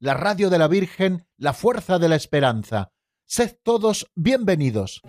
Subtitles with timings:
[0.00, 2.92] la radio de la Virgen, la fuerza de la esperanza.
[3.26, 5.02] Sed todos bienvenidos.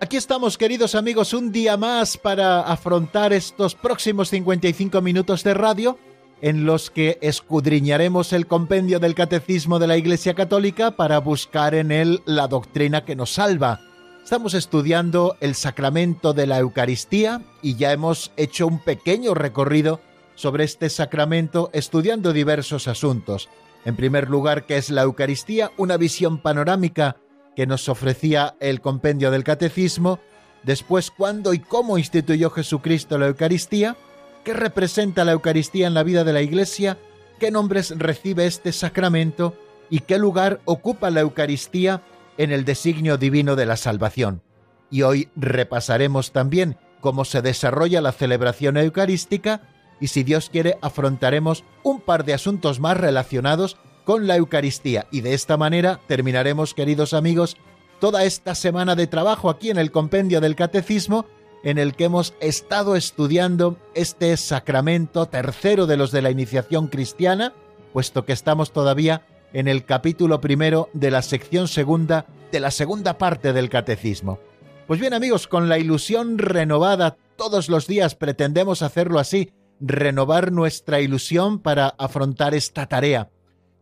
[0.00, 5.98] Aquí estamos, queridos amigos, un día más para afrontar estos próximos 55 minutos de radio
[6.40, 11.90] en los que escudriñaremos el compendio del Catecismo de la Iglesia Católica para buscar en
[11.90, 13.80] él la doctrina que nos salva.
[14.22, 20.00] Estamos estudiando el sacramento de la Eucaristía y ya hemos hecho un pequeño recorrido
[20.34, 23.48] sobre este sacramento estudiando diversos asuntos.
[23.84, 25.72] En primer lugar, ¿qué es la Eucaristía?
[25.76, 27.16] Una visión panorámica
[27.54, 30.18] que nos ofrecía el compendio del catecismo,
[30.62, 33.96] después cuándo y cómo instituyó Jesucristo la Eucaristía,
[34.44, 36.98] qué representa la Eucaristía en la vida de la Iglesia,
[37.40, 39.56] qué nombres recibe este sacramento
[39.90, 42.02] y qué lugar ocupa la Eucaristía
[42.38, 44.42] en el designio divino de la salvación.
[44.90, 49.62] Y hoy repasaremos también cómo se desarrolla la celebración eucarística
[50.00, 55.06] y si Dios quiere afrontaremos un par de asuntos más relacionados con la Eucaristía.
[55.10, 57.56] Y de esta manera terminaremos, queridos amigos,
[58.00, 61.26] toda esta semana de trabajo aquí en el Compendio del Catecismo,
[61.64, 67.52] en el que hemos estado estudiando este sacramento tercero de los de la iniciación cristiana,
[67.92, 73.18] puesto que estamos todavía en el capítulo primero de la sección segunda de la segunda
[73.18, 74.38] parte del catecismo.
[74.86, 79.50] Pues bien amigos, con la ilusión renovada, todos los días pretendemos hacerlo así,
[79.80, 83.30] renovar nuestra ilusión para afrontar esta tarea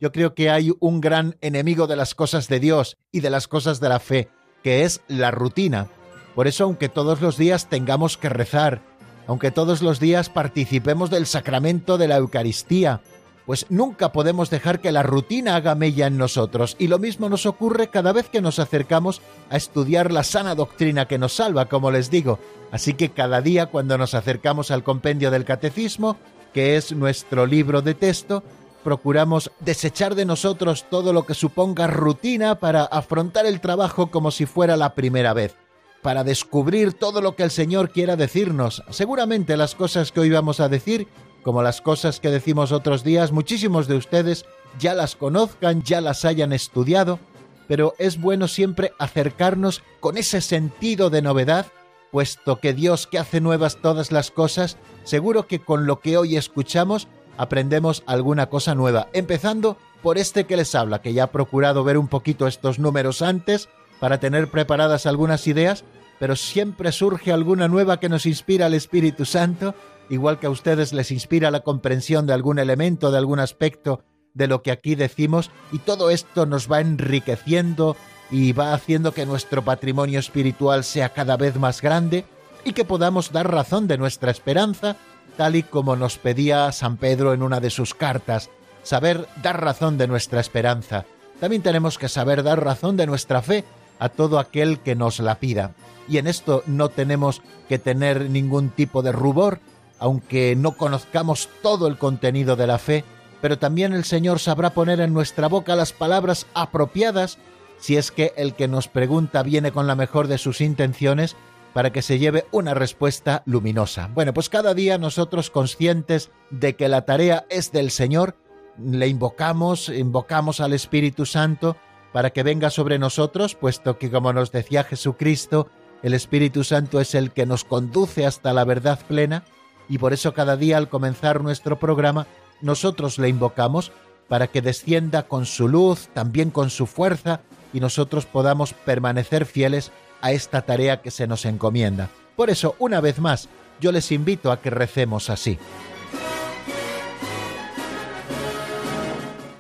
[0.02, 3.46] yo creo que hay un gran enemigo de las cosas de Dios y de las
[3.46, 4.28] cosas de la fe,
[4.64, 5.86] que es la rutina.
[6.34, 8.80] Por eso, aunque todos los días tengamos que rezar,
[9.26, 13.00] aunque todos los días participemos del sacramento de la Eucaristía,
[13.46, 16.76] pues nunca podemos dejar que la rutina haga mella en nosotros.
[16.78, 19.20] Y lo mismo nos ocurre cada vez que nos acercamos
[19.50, 22.38] a estudiar la sana doctrina que nos salva, como les digo.
[22.70, 26.16] Así que cada día cuando nos acercamos al compendio del catecismo,
[26.54, 28.42] que es nuestro libro de texto,
[28.82, 34.46] procuramos desechar de nosotros todo lo que suponga rutina para afrontar el trabajo como si
[34.46, 35.56] fuera la primera vez,
[36.02, 38.82] para descubrir todo lo que el Señor quiera decirnos.
[38.90, 41.06] Seguramente las cosas que hoy vamos a decir,
[41.42, 44.44] como las cosas que decimos otros días, muchísimos de ustedes
[44.78, 47.20] ya las conozcan, ya las hayan estudiado,
[47.68, 51.66] pero es bueno siempre acercarnos con ese sentido de novedad,
[52.10, 56.36] puesto que Dios que hace nuevas todas las cosas, seguro que con lo que hoy
[56.36, 57.08] escuchamos
[57.38, 61.96] aprendemos alguna cosa nueva, empezando por este que les habla, que ya ha procurado ver
[61.96, 63.68] un poquito estos números antes
[64.02, 65.84] para tener preparadas algunas ideas,
[66.18, 69.76] pero siempre surge alguna nueva que nos inspira al Espíritu Santo,
[70.10, 74.02] igual que a ustedes les inspira la comprensión de algún elemento, de algún aspecto
[74.34, 77.96] de lo que aquí decimos, y todo esto nos va enriqueciendo
[78.28, 82.24] y va haciendo que nuestro patrimonio espiritual sea cada vez más grande
[82.64, 84.96] y que podamos dar razón de nuestra esperanza
[85.36, 88.50] tal y como nos pedía San Pedro en una de sus cartas,
[88.82, 91.06] saber dar razón de nuestra esperanza.
[91.38, 93.64] También tenemos que saber dar razón de nuestra fe
[94.02, 95.74] a todo aquel que nos la pida.
[96.08, 99.60] Y en esto no tenemos que tener ningún tipo de rubor,
[100.00, 103.04] aunque no conozcamos todo el contenido de la fe,
[103.40, 107.38] pero también el Señor sabrá poner en nuestra boca las palabras apropiadas
[107.78, 111.36] si es que el que nos pregunta viene con la mejor de sus intenciones
[111.72, 114.10] para que se lleve una respuesta luminosa.
[114.12, 118.36] Bueno, pues cada día nosotros conscientes de que la tarea es del Señor,
[118.78, 121.76] le invocamos, invocamos al Espíritu Santo
[122.12, 125.68] para que venga sobre nosotros, puesto que como nos decía Jesucristo,
[126.02, 129.44] el Espíritu Santo es el que nos conduce hasta la verdad plena,
[129.88, 132.26] y por eso cada día al comenzar nuestro programa,
[132.60, 133.92] nosotros le invocamos
[134.28, 137.40] para que descienda con su luz, también con su fuerza,
[137.72, 142.08] y nosotros podamos permanecer fieles a esta tarea que se nos encomienda.
[142.36, 143.48] Por eso, una vez más,
[143.80, 145.58] yo les invito a que recemos así.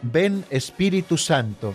[0.02, 1.74] Ven Espíritu Santo,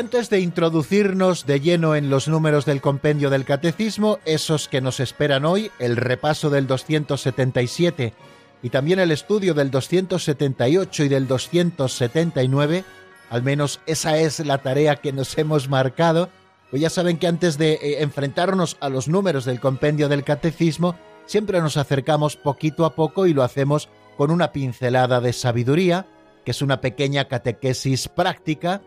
[0.00, 4.98] Antes de introducirnos de lleno en los números del compendio del catecismo, esos que nos
[4.98, 8.14] esperan hoy, el repaso del 277
[8.62, 12.82] y también el estudio del 278 y del 279,
[13.28, 16.30] al menos esa es la tarea que nos hemos marcado,
[16.70, 20.96] pues ya saben que antes de eh, enfrentarnos a los números del compendio del catecismo,
[21.26, 26.06] siempre nos acercamos poquito a poco y lo hacemos con una pincelada de sabiduría,
[26.46, 28.80] que es una pequeña catequesis práctica,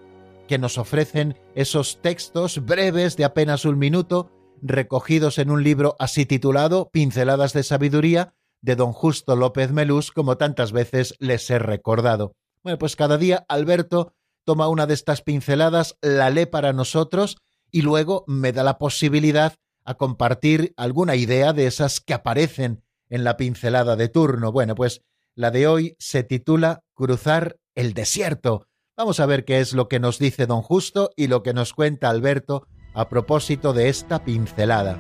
[0.48, 4.32] que nos ofrecen esos textos breves de apenas un minuto,
[4.62, 10.38] recogidos en un libro así titulado Pinceladas de Sabiduría, de don Justo López Melús, como
[10.38, 12.36] tantas veces les he recordado.
[12.64, 14.14] Bueno, pues cada día Alberto
[14.46, 17.38] toma una de estas pinceladas, la lee para nosotros
[17.72, 23.24] y luego me da la posibilidad a compartir alguna idea de esas que aparecen en
[23.24, 24.52] la pincelada de turno.
[24.52, 25.02] Bueno, pues
[25.36, 30.00] la de hoy se titula Cruzar el desierto Vamos a ver qué es lo que
[30.00, 35.00] nos dice don Justo y lo que nos cuenta Alberto a propósito de esta pincelada.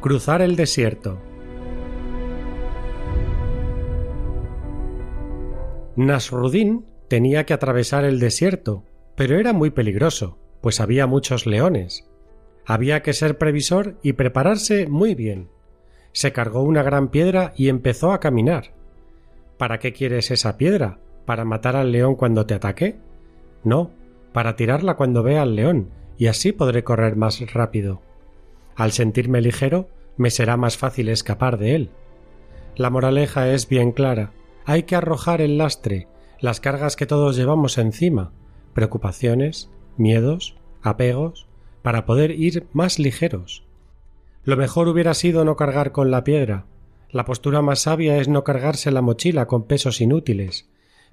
[0.00, 1.20] Cruzar el desierto.
[5.94, 12.08] Nasrudin tenía que atravesar el desierto, pero era muy peligroso, pues había muchos leones.
[12.64, 15.48] Había que ser previsor y prepararse muy bien.
[16.12, 18.74] Se cargó una gran piedra y empezó a caminar.
[19.58, 20.98] ¿Para qué quieres esa piedra?
[21.26, 22.96] ¿Para matar al león cuando te ataque?
[23.64, 23.90] No,
[24.32, 28.02] para tirarla cuando vea al león, y así podré correr más rápido.
[28.76, 31.90] Al sentirme ligero, me será más fácil escapar de él.
[32.76, 34.32] La moraleja es bien clara.
[34.64, 36.08] Hay que arrojar el lastre,
[36.40, 38.32] las cargas que todos llevamos encima,
[38.74, 41.46] preocupaciones, miedos, apegos,
[41.82, 43.64] para poder ir más ligeros.
[44.44, 46.66] Lo mejor hubiera sido no cargar con la piedra.
[47.10, 50.68] La postura más sabia es no cargarse la mochila con pesos inútiles,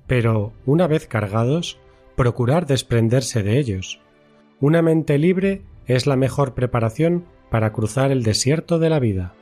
[0.07, 1.77] pero, una vez cargados,
[2.15, 3.99] procurar desprenderse de ellos.
[4.59, 9.33] Una mente libre es la mejor preparación para cruzar el desierto de la vida.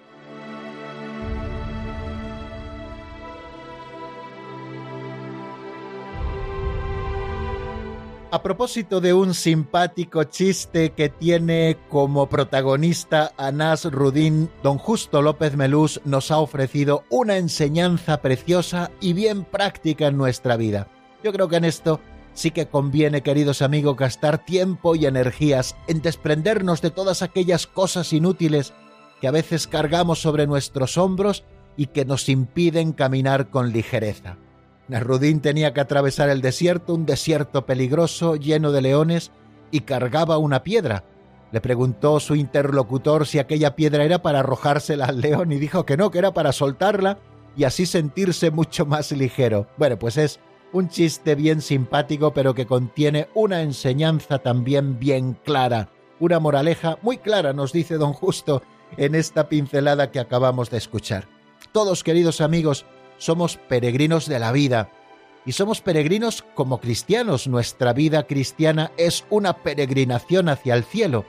[8.37, 15.23] A propósito de un simpático chiste que tiene como protagonista a Nas Rudín, don Justo
[15.23, 20.87] López Melús nos ha ofrecido una enseñanza preciosa y bien práctica en nuestra vida.
[21.23, 21.99] Yo creo que en esto
[22.35, 28.13] sí que conviene, queridos amigos, gastar tiempo y energías en desprendernos de todas aquellas cosas
[28.13, 28.71] inútiles
[29.19, 31.43] que a veces cargamos sobre nuestros hombros
[31.75, 34.37] y que nos impiden caminar con ligereza.
[34.87, 39.31] Nasrudín tenía que atravesar el desierto, un desierto peligroso, lleno de leones,
[39.71, 41.03] y cargaba una piedra.
[41.51, 45.97] Le preguntó su interlocutor si aquella piedra era para arrojársela al león y dijo que
[45.97, 47.19] no, que era para soltarla
[47.55, 49.67] y así sentirse mucho más ligero.
[49.77, 50.39] Bueno, pues es
[50.73, 55.89] un chiste bien simpático, pero que contiene una enseñanza también bien clara,
[56.19, 58.61] una moraleja muy clara, nos dice don Justo
[58.97, 61.27] en esta pincelada que acabamos de escuchar.
[61.71, 62.85] Todos, queridos amigos,
[63.17, 64.89] somos peregrinos de la vida.
[65.45, 67.47] Y somos peregrinos como cristianos.
[67.47, 71.25] Nuestra vida cristiana es una peregrinación hacia el cielo.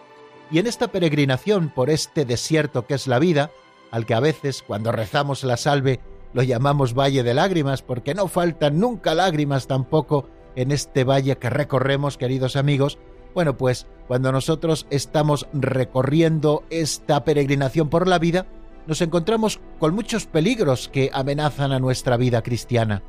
[0.50, 3.50] Y en esta peregrinación por este desierto que es la vida,
[3.90, 6.00] al que a veces cuando rezamos la salve
[6.32, 11.50] lo llamamos valle de lágrimas, porque no faltan nunca lágrimas tampoco en este valle que
[11.50, 12.98] recorremos, queridos amigos,
[13.34, 18.46] bueno, pues cuando nosotros estamos recorriendo esta peregrinación por la vida,
[18.88, 23.02] nos encontramos con muchos peligros que amenazan a nuestra vida cristiana.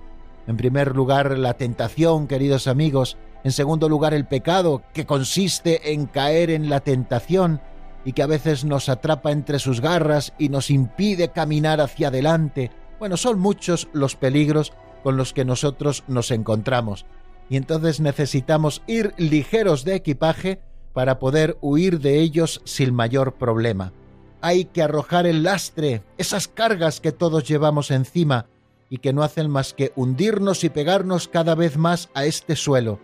[0.45, 3.17] En primer lugar, la tentación, queridos amigos.
[3.45, 7.61] En segundo lugar, el pecado, que consiste en caer en la tentación
[8.03, 12.71] y que a veces nos atrapa entre sus garras y nos impide caminar hacia adelante.
[12.99, 17.05] Bueno, son muchos los peligros con los que nosotros nos encontramos.
[17.49, 20.59] Y entonces necesitamos ir ligeros de equipaje
[20.91, 23.93] para poder huir de ellos sin mayor problema
[24.41, 28.47] hay que arrojar el lastre, esas cargas que todos llevamos encima
[28.89, 32.99] y que no hacen más que hundirnos y pegarnos cada vez más a este suelo.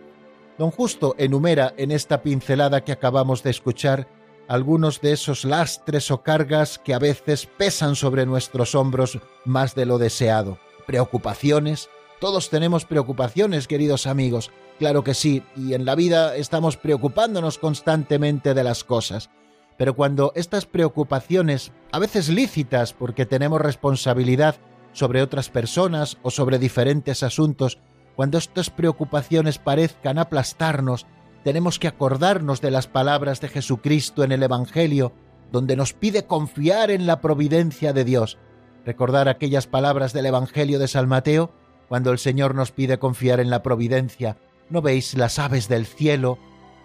[0.58, 4.08] Don Justo enumera en esta pincelada que acabamos de escuchar
[4.48, 9.86] algunos de esos lastres o cargas que a veces pesan sobre nuestros hombros más de
[9.86, 10.58] lo deseado.
[10.86, 11.88] Preocupaciones.
[12.20, 14.50] Todos tenemos preocupaciones, queridos amigos.
[14.78, 19.30] Claro que sí, y en la vida estamos preocupándonos constantemente de las cosas.
[19.76, 24.56] Pero cuando estas preocupaciones, a veces lícitas porque tenemos responsabilidad
[24.92, 27.78] sobre otras personas o sobre diferentes asuntos,
[28.14, 31.06] cuando estas preocupaciones parezcan aplastarnos,
[31.44, 35.12] tenemos que acordarnos de las palabras de Jesucristo en el Evangelio,
[35.52, 38.38] donde nos pide confiar en la providencia de Dios.
[38.86, 41.52] Recordar aquellas palabras del Evangelio de San Mateo,
[41.88, 44.38] cuando el Señor nos pide confiar en la providencia.
[44.70, 46.38] ¿No veis las aves del cielo?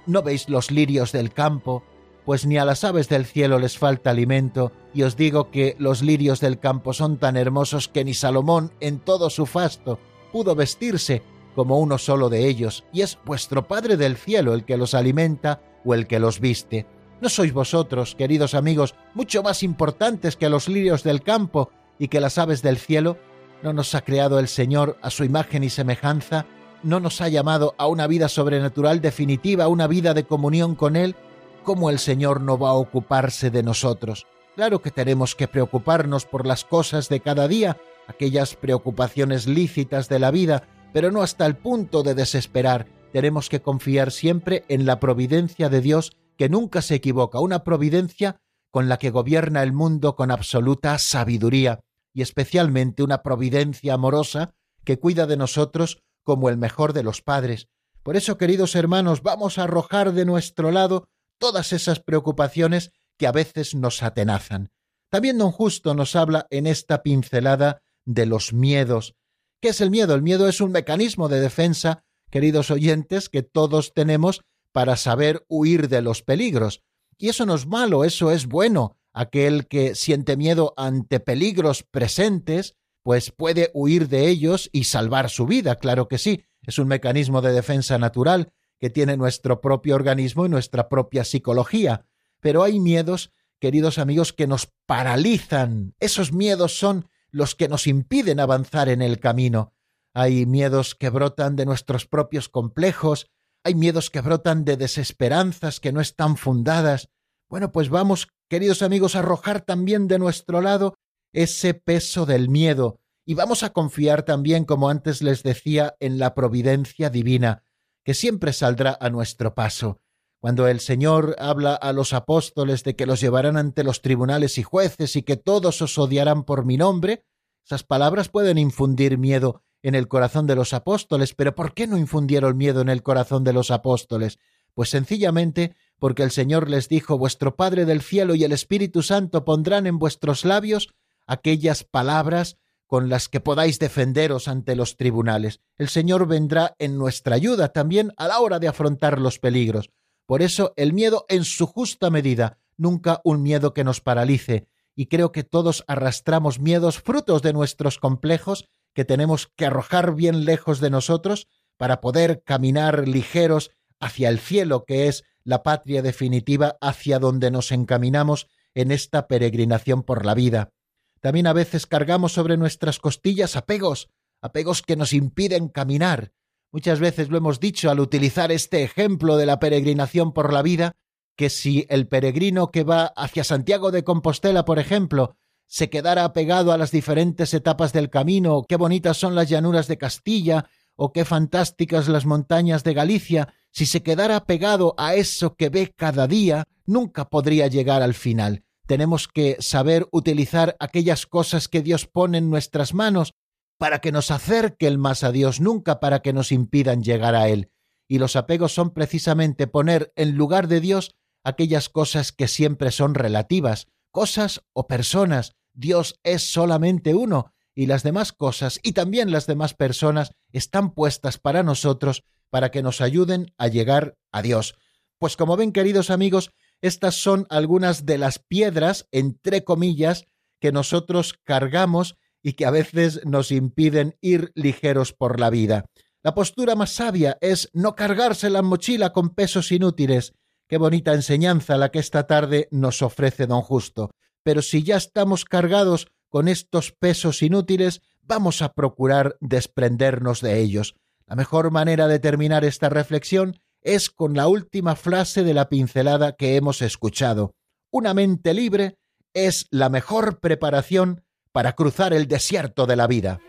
[0.05, 1.83] ¿No veis los lirios del campo?
[2.25, 6.01] Pues ni a las aves del cielo les falta alimento, y os digo que los
[6.01, 9.99] lirios del campo son tan hermosos que ni Salomón en todo su fasto
[10.31, 11.23] pudo vestirse
[11.55, 15.61] como uno solo de ellos, y es vuestro Padre del cielo el que los alimenta
[15.83, 16.85] o el que los viste.
[17.21, 22.21] ¿No sois vosotros, queridos amigos, mucho más importantes que los lirios del campo y que
[22.21, 23.17] las aves del cielo?
[23.61, 26.45] ¿No nos ha creado el Señor a su imagen y semejanza?
[26.81, 30.95] ¿No nos ha llamado a una vida sobrenatural definitiva, a una vida de comunión con
[30.95, 31.15] Él?
[31.63, 34.25] ¿Cómo el Señor no va a ocuparse de nosotros?
[34.55, 37.77] Claro que tenemos que preocuparnos por las cosas de cada día,
[38.07, 42.87] aquellas preocupaciones lícitas de la vida, pero no hasta el punto de desesperar.
[43.13, 48.41] Tenemos que confiar siempre en la providencia de Dios que nunca se equivoca, una providencia
[48.71, 54.97] con la que gobierna el mundo con absoluta sabiduría y especialmente una providencia amorosa que
[54.97, 57.67] cuida de nosotros como el mejor de los padres.
[58.01, 61.07] Por eso, queridos hermanos, vamos a arrojar de nuestro lado
[61.41, 64.69] todas esas preocupaciones que a veces nos atenazan.
[65.09, 69.15] También don Justo nos habla en esta pincelada de los miedos.
[69.59, 70.13] ¿Qué es el miedo?
[70.13, 75.89] El miedo es un mecanismo de defensa, queridos oyentes, que todos tenemos para saber huir
[75.89, 76.83] de los peligros.
[77.17, 78.95] Y eso no es malo, eso es bueno.
[79.11, 85.47] Aquel que siente miedo ante peligros presentes, pues puede huir de ellos y salvar su
[85.47, 86.45] vida, claro que sí.
[86.61, 92.07] Es un mecanismo de defensa natural que tiene nuestro propio organismo y nuestra propia psicología.
[92.39, 95.93] Pero hay miedos, queridos amigos, que nos paralizan.
[95.99, 99.75] Esos miedos son los que nos impiden avanzar en el camino.
[100.15, 103.27] Hay miedos que brotan de nuestros propios complejos,
[103.63, 107.09] hay miedos que brotan de desesperanzas que no están fundadas.
[107.47, 110.95] Bueno, pues vamos, queridos amigos, a arrojar también de nuestro lado
[111.31, 116.33] ese peso del miedo y vamos a confiar también, como antes les decía, en la
[116.33, 117.63] providencia divina,
[118.03, 119.99] que siempre saldrá a nuestro paso.
[120.39, 124.63] Cuando el Señor habla a los apóstoles de que los llevarán ante los tribunales y
[124.63, 127.25] jueces y que todos os odiarán por mi nombre,
[127.63, 131.97] esas palabras pueden infundir miedo en el corazón de los apóstoles, pero ¿por qué no
[131.97, 134.39] infundieron miedo en el corazón de los apóstoles?
[134.73, 139.45] Pues sencillamente porque el Señor les dijo, vuestro Padre del cielo y el Espíritu Santo
[139.45, 140.89] pondrán en vuestros labios
[141.27, 142.57] aquellas palabras
[142.91, 145.61] con las que podáis defenderos ante los tribunales.
[145.77, 149.91] El Señor vendrá en nuestra ayuda también a la hora de afrontar los peligros.
[150.25, 155.05] Por eso el miedo en su justa medida, nunca un miedo que nos paralice, y
[155.05, 160.81] creo que todos arrastramos miedos frutos de nuestros complejos que tenemos que arrojar bien lejos
[160.81, 163.71] de nosotros para poder caminar ligeros
[164.01, 170.03] hacia el cielo, que es la patria definitiva hacia donde nos encaminamos en esta peregrinación
[170.03, 170.73] por la vida.
[171.21, 174.09] También a veces cargamos sobre nuestras costillas apegos,
[174.41, 176.33] apegos que nos impiden caminar,
[176.73, 180.93] Muchas veces lo hemos dicho al utilizar este ejemplo de la peregrinación por la vida,
[181.35, 185.35] que si el peregrino que va hacia Santiago de Compostela, por ejemplo,
[185.67, 189.97] se quedara apegado a las diferentes etapas del camino, qué bonitas son las llanuras de
[189.97, 195.67] Castilla, o qué fantásticas las montañas de Galicia, si se quedara apegado a eso que
[195.67, 198.63] ve cada día, nunca podría llegar al final.
[198.91, 203.33] Tenemos que saber utilizar aquellas cosas que Dios pone en nuestras manos
[203.77, 207.71] para que nos acerquen más a Dios, nunca para que nos impidan llegar a Él.
[208.09, 213.15] Y los apegos son precisamente poner en lugar de Dios aquellas cosas que siempre son
[213.15, 215.55] relativas, cosas o personas.
[215.71, 221.37] Dios es solamente uno, y las demás cosas y también las demás personas están puestas
[221.37, 224.75] para nosotros para que nos ayuden a llegar a Dios.
[225.17, 230.25] Pues como ven, queridos amigos, estas son algunas de las piedras, entre comillas,
[230.59, 235.85] que nosotros cargamos y que a veces nos impiden ir ligeros por la vida.
[236.23, 240.33] La postura más sabia es no cargarse la mochila con pesos inútiles.
[240.67, 244.11] Qué bonita enseñanza la que esta tarde nos ofrece don Justo.
[244.43, 250.95] Pero si ya estamos cargados con estos pesos inútiles, vamos a procurar desprendernos de ellos.
[251.25, 256.33] La mejor manera de terminar esta reflexión es con la última frase de la pincelada
[256.33, 257.55] que hemos escuchado.
[257.91, 258.97] Una mente libre
[259.33, 263.39] es la mejor preparación para cruzar el desierto de la vida.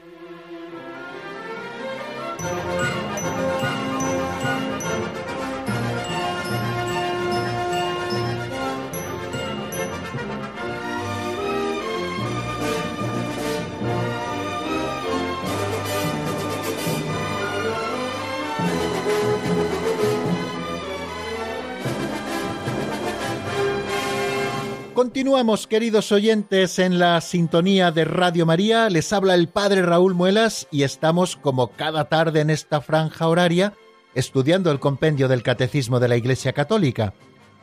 [25.02, 28.88] Continuamos, queridos oyentes, en la sintonía de Radio María.
[28.88, 33.74] Les habla el Padre Raúl Muelas y estamos, como cada tarde en esta franja horaria,
[34.14, 37.14] estudiando el compendio del Catecismo de la Iglesia Católica,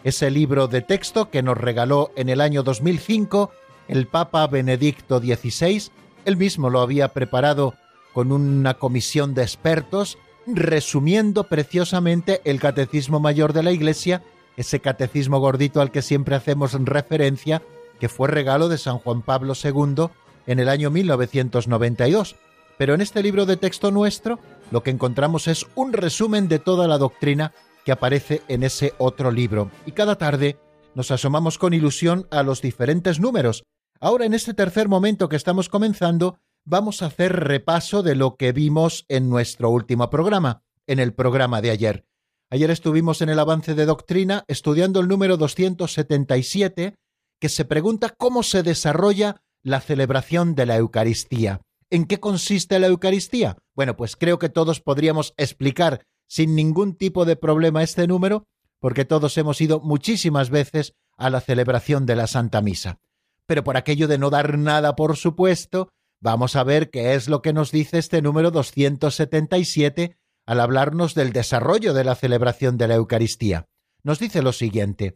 [0.03, 3.51] ese libro de texto que nos regaló en el año 2005
[3.88, 5.91] el Papa Benedicto XVI.
[6.25, 7.74] Él mismo lo había preparado
[8.12, 14.24] con una comisión de expertos, resumiendo preciosamente el Catecismo Mayor de la Iglesia
[14.58, 17.62] ese catecismo gordito al que siempre hacemos referencia,
[18.00, 20.08] que fue regalo de San Juan Pablo II
[20.48, 22.36] en el año 1992.
[22.77, 24.39] Pero en este libro de texto nuestro
[24.72, 27.53] lo que encontramos es un resumen de toda la doctrina
[27.86, 29.72] que aparece en ese otro libro.
[29.86, 30.58] Y cada tarde
[30.96, 33.63] nos asomamos con ilusión a los diferentes números.
[34.00, 38.51] Ahora en este tercer momento que estamos comenzando, vamos a hacer repaso de lo que
[38.51, 42.06] vimos en nuestro último programa, en el programa de ayer.
[42.51, 46.96] Ayer estuvimos en el avance de doctrina estudiando el número 277,
[47.39, 51.62] que se pregunta cómo se desarrolla la celebración de la Eucaristía.
[51.91, 53.58] ¿En qué consiste la Eucaristía?
[53.75, 58.46] Bueno, pues creo que todos podríamos explicar sin ningún tipo de problema este número,
[58.79, 62.98] porque todos hemos ido muchísimas veces a la celebración de la Santa Misa.
[63.46, 65.89] Pero por aquello de no dar nada por supuesto,
[66.20, 70.18] vamos a ver qué es lo que nos dice este número 277
[70.50, 73.67] al hablarnos del desarrollo de la celebración de la Eucaristía.
[74.02, 75.15] Nos dice lo siguiente,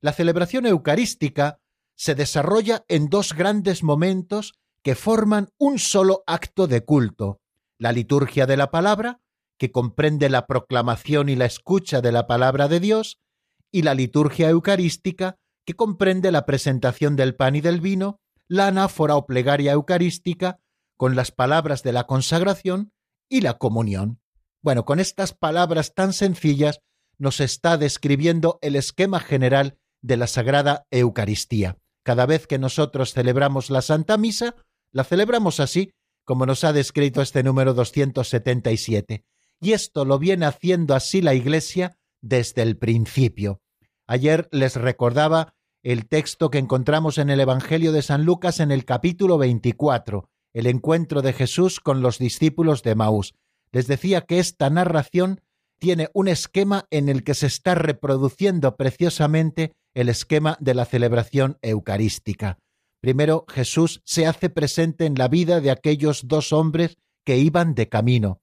[0.00, 1.60] la celebración eucarística
[1.94, 7.38] se desarrolla en dos grandes momentos que forman un solo acto de culto,
[7.78, 9.20] la liturgia de la palabra,
[9.56, 13.20] que comprende la proclamación y la escucha de la palabra de Dios,
[13.70, 19.14] y la liturgia eucarística, que comprende la presentación del pan y del vino, la anáfora
[19.14, 20.58] o plegaria eucarística,
[20.96, 22.90] con las palabras de la consagración
[23.28, 24.21] y la comunión.
[24.62, 26.80] Bueno, con estas palabras tan sencillas
[27.18, 31.78] nos está describiendo el esquema general de la Sagrada Eucaristía.
[32.04, 34.54] Cada vez que nosotros celebramos la Santa Misa,
[34.92, 35.92] la celebramos así,
[36.24, 39.24] como nos ha descrito este número 277.
[39.60, 43.60] Y esto lo viene haciendo así la Iglesia desde el principio.
[44.06, 48.84] Ayer les recordaba el texto que encontramos en el Evangelio de San Lucas en el
[48.84, 53.34] capítulo 24, el encuentro de Jesús con los discípulos de Maús
[53.72, 55.40] les decía que esta narración
[55.78, 61.58] tiene un esquema en el que se está reproduciendo preciosamente el esquema de la celebración
[61.62, 62.58] eucarística.
[63.00, 67.88] Primero, Jesús se hace presente en la vida de aquellos dos hombres que iban de
[67.88, 68.40] camino,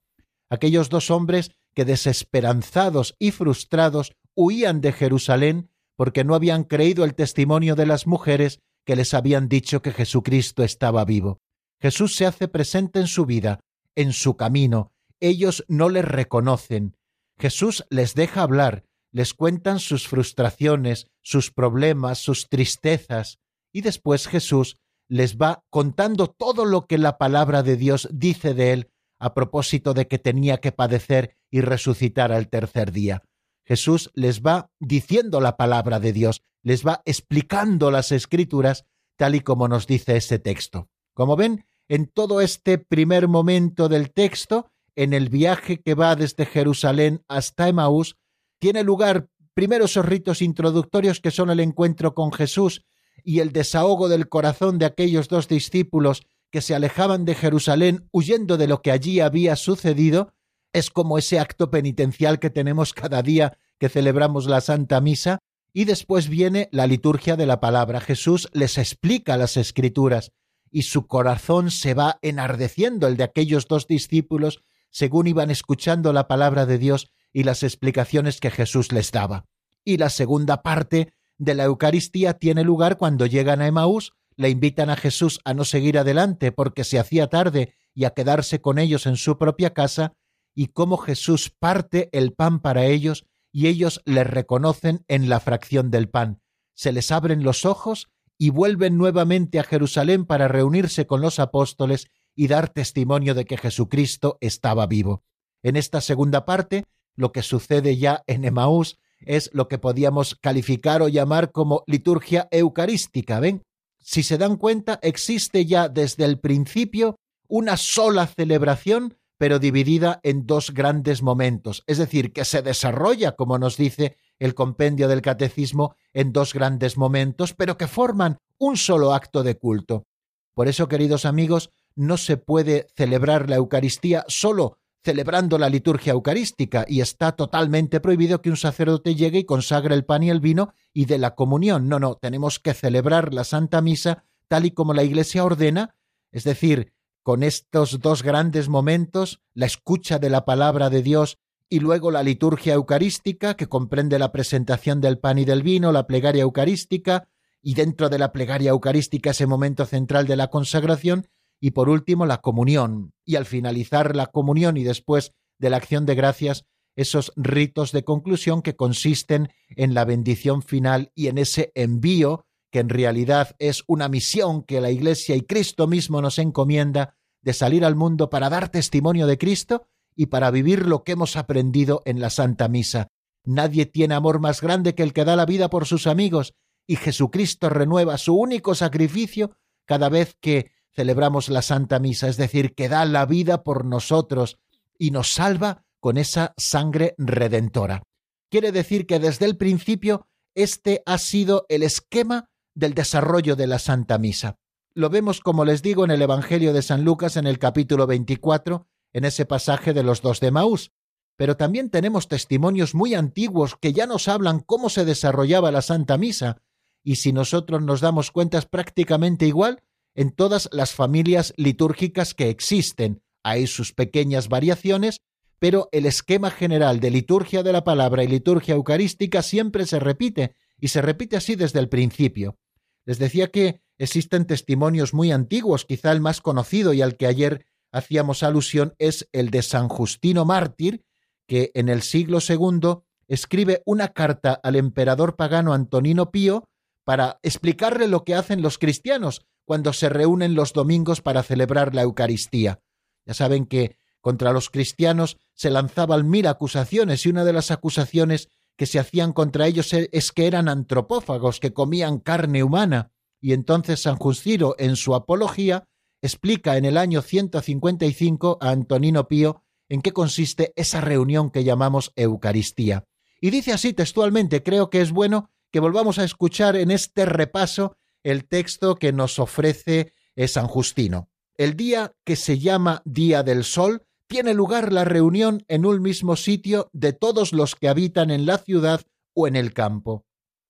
[0.50, 7.14] aquellos dos hombres que desesperanzados y frustrados huían de Jerusalén porque no habían creído el
[7.14, 11.38] testimonio de las mujeres que les habían dicho que Jesucristo estaba vivo.
[11.80, 13.60] Jesús se hace presente en su vida,
[13.94, 16.96] en su camino, ellos no les reconocen.
[17.38, 23.38] Jesús les deja hablar, les cuentan sus frustraciones, sus problemas, sus tristezas,
[23.72, 24.76] y después Jesús
[25.08, 29.92] les va contando todo lo que la palabra de Dios dice de él a propósito
[29.92, 33.22] de que tenía que padecer y resucitar al tercer día.
[33.64, 39.40] Jesús les va diciendo la palabra de Dios, les va explicando las escrituras tal y
[39.40, 40.88] como nos dice ese texto.
[41.14, 46.46] Como ven, en todo este primer momento del texto en el viaje que va desde
[46.46, 48.16] Jerusalén hasta Emaús,
[48.58, 52.84] tiene lugar primero esos ritos introductorios que son el encuentro con Jesús
[53.24, 58.56] y el desahogo del corazón de aquellos dos discípulos que se alejaban de Jerusalén huyendo
[58.56, 60.32] de lo que allí había sucedido,
[60.72, 65.38] es como ese acto penitencial que tenemos cada día que celebramos la Santa Misa,
[65.72, 68.00] y después viene la liturgia de la palabra.
[68.00, 70.32] Jesús les explica las escrituras
[70.70, 76.28] y su corazón se va enardeciendo, el de aquellos dos discípulos según iban escuchando la
[76.28, 79.46] palabra de Dios y las explicaciones que Jesús les daba.
[79.84, 84.90] Y la segunda parte de la Eucaristía tiene lugar cuando llegan a Emaús, le invitan
[84.90, 89.06] a Jesús a no seguir adelante porque se hacía tarde y a quedarse con ellos
[89.06, 90.14] en su propia casa,
[90.54, 95.90] y cómo Jesús parte el pan para ellos y ellos le reconocen en la fracción
[95.90, 96.40] del pan.
[96.74, 102.08] Se les abren los ojos y vuelven nuevamente a Jerusalén para reunirse con los apóstoles
[102.40, 105.22] y dar testimonio de que Jesucristo estaba vivo.
[105.62, 111.02] En esta segunda parte, lo que sucede ya en Emaús es lo que podíamos calificar
[111.02, 113.40] o llamar como liturgia eucarística.
[113.40, 113.62] ¿Ven?
[113.98, 120.46] Si se dan cuenta, existe ya desde el principio una sola celebración, pero dividida en
[120.46, 121.84] dos grandes momentos.
[121.86, 126.96] Es decir, que se desarrolla, como nos dice el compendio del catecismo, en dos grandes
[126.96, 130.06] momentos, pero que forman un solo acto de culto.
[130.54, 131.70] Por eso, queridos amigos,
[132.00, 138.42] no se puede celebrar la Eucaristía solo celebrando la liturgia eucarística y está totalmente prohibido
[138.42, 141.88] que un sacerdote llegue y consagre el pan y el vino y de la comunión.
[141.88, 145.94] No, no, tenemos que celebrar la Santa Misa tal y como la Iglesia ordena,
[146.32, 151.80] es decir, con estos dos grandes momentos, la escucha de la palabra de Dios y
[151.80, 156.42] luego la liturgia eucarística, que comprende la presentación del pan y del vino, la plegaria
[156.42, 157.28] eucarística,
[157.62, 161.28] y dentro de la plegaria eucarística ese momento central de la consagración,
[161.60, 166.06] y por último la comunión, y al finalizar la comunión y después de la acción
[166.06, 166.64] de gracias,
[166.96, 172.80] esos ritos de conclusión que consisten en la bendición final y en ese envío que
[172.80, 177.84] en realidad es una misión que la Iglesia y Cristo mismo nos encomienda de salir
[177.84, 182.20] al mundo para dar testimonio de Cristo y para vivir lo que hemos aprendido en
[182.20, 183.08] la Santa Misa.
[183.44, 186.54] Nadie tiene amor más grande que el que da la vida por sus amigos,
[186.86, 192.74] y Jesucristo renueva su único sacrificio cada vez que celebramos la Santa Misa, es decir,
[192.74, 194.58] que da la vida por nosotros
[194.98, 198.02] y nos salva con esa sangre redentora.
[198.50, 203.78] Quiere decir que desde el principio este ha sido el esquema del desarrollo de la
[203.78, 204.56] Santa Misa.
[204.92, 208.88] Lo vemos, como les digo, en el Evangelio de San Lucas en el capítulo 24,
[209.12, 210.90] en ese pasaje de los dos de Maús.
[211.36, 216.18] Pero también tenemos testimonios muy antiguos que ya nos hablan cómo se desarrollaba la Santa
[216.18, 216.60] Misa,
[217.02, 219.82] y si nosotros nos damos cuenta es prácticamente igual
[220.14, 223.22] en todas las familias litúrgicas que existen.
[223.42, 225.20] Hay sus pequeñas variaciones,
[225.58, 230.56] pero el esquema general de liturgia de la palabra y liturgia eucarística siempre se repite,
[230.80, 232.58] y se repite así desde el principio.
[233.04, 237.66] Les decía que existen testimonios muy antiguos, quizá el más conocido y al que ayer
[237.92, 241.04] hacíamos alusión es el de San Justino Mártir,
[241.46, 246.68] que en el siglo II escribe una carta al emperador pagano Antonino Pío
[247.04, 252.02] para explicarle lo que hacen los cristianos, cuando se reúnen los domingos para celebrar la
[252.02, 252.80] Eucaristía.
[253.24, 258.48] Ya saben que contra los cristianos se lanzaban mil acusaciones y una de las acusaciones
[258.76, 263.12] que se hacían contra ellos e-, es que eran antropófagos, que comían carne humana.
[263.40, 265.84] Y entonces San Justino, en su apología,
[266.22, 272.12] explica en el año 155 a Antonino Pío en qué consiste esa reunión que llamamos
[272.16, 273.04] Eucaristía.
[273.40, 277.96] Y dice así textualmente, creo que es bueno que volvamos a escuchar en este repaso
[278.22, 280.12] el texto que nos ofrece
[280.48, 281.28] San Justino.
[281.56, 286.36] El día que se llama Día del Sol tiene lugar la reunión en un mismo
[286.36, 289.02] sitio de todos los que habitan en la ciudad
[289.34, 290.24] o en el campo.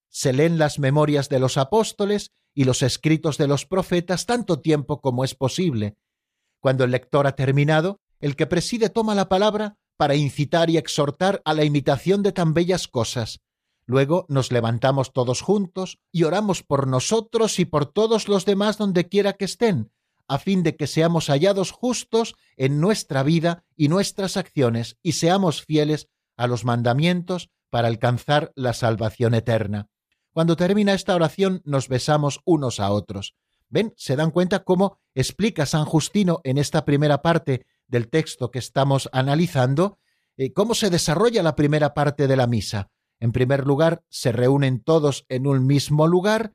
[0.09, 5.01] Se leen las memorias de los apóstoles y los escritos de los profetas tanto tiempo
[5.01, 5.97] como es posible.
[6.59, 11.43] Cuando el lector ha terminado, el que preside toma la palabra para incitar y exhortar
[11.45, 13.41] a la imitación de tan bellas cosas,
[13.90, 19.09] Luego nos levantamos todos juntos y oramos por nosotros y por todos los demás donde
[19.09, 19.90] quiera que estén,
[20.29, 25.64] a fin de que seamos hallados justos en nuestra vida y nuestras acciones y seamos
[25.64, 29.88] fieles a los mandamientos para alcanzar la salvación eterna.
[30.31, 33.35] Cuando termina esta oración nos besamos unos a otros.
[33.70, 33.92] ¿Ven?
[33.96, 39.09] ¿Se dan cuenta cómo explica San Justino en esta primera parte del texto que estamos
[39.11, 39.98] analizando?
[40.37, 42.92] Eh, ¿Cómo se desarrolla la primera parte de la misa?
[43.20, 46.54] En primer lugar, se reúnen todos en un mismo lugar,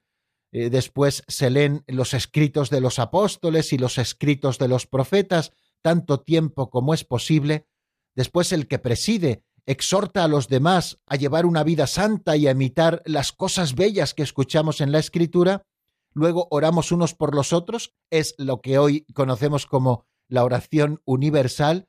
[0.51, 5.51] eh, después se leen los escritos de los apóstoles y los escritos de los profetas
[5.81, 7.67] tanto tiempo como es posible,
[8.15, 12.51] después el que preside exhorta a los demás a llevar una vida santa y a
[12.51, 15.67] imitar las cosas bellas que escuchamos en la escritura,
[16.13, 21.87] luego oramos unos por los otros, es lo que hoy conocemos como la oración universal,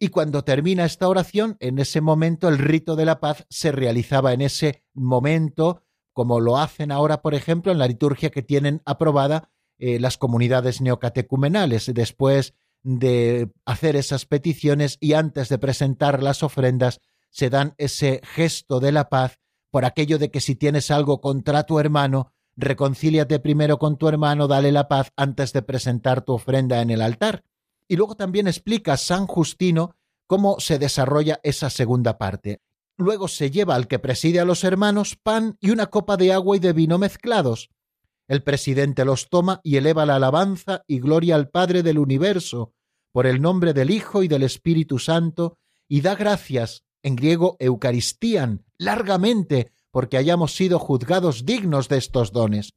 [0.00, 4.32] y cuando termina esta oración, en ese momento el rito de la paz se realizaba
[4.32, 5.82] en ese momento,
[6.12, 10.80] como lo hacen ahora, por ejemplo, en la liturgia que tienen aprobada eh, las comunidades
[10.80, 18.20] neocatecumenales, después de hacer esas peticiones y antes de presentar las ofrendas, se dan ese
[18.24, 19.38] gesto de la paz
[19.70, 24.48] por aquello de que si tienes algo contra tu hermano, reconcíliate primero con tu hermano,
[24.48, 27.44] dale la paz antes de presentar tu ofrenda en el altar.
[27.88, 29.96] Y luego también explica San Justino
[30.26, 32.60] cómo se desarrolla esa segunda parte.
[32.98, 36.56] Luego se lleva al que preside a los hermanos pan y una copa de agua
[36.56, 37.70] y de vino mezclados.
[38.28, 42.74] El presidente los toma y eleva la alabanza y gloria al Padre del universo,
[43.10, 48.66] por el nombre del Hijo y del Espíritu Santo, y da gracias en griego Eucaristían,
[48.76, 52.74] largamente, porque hayamos sido juzgados dignos de estos dones.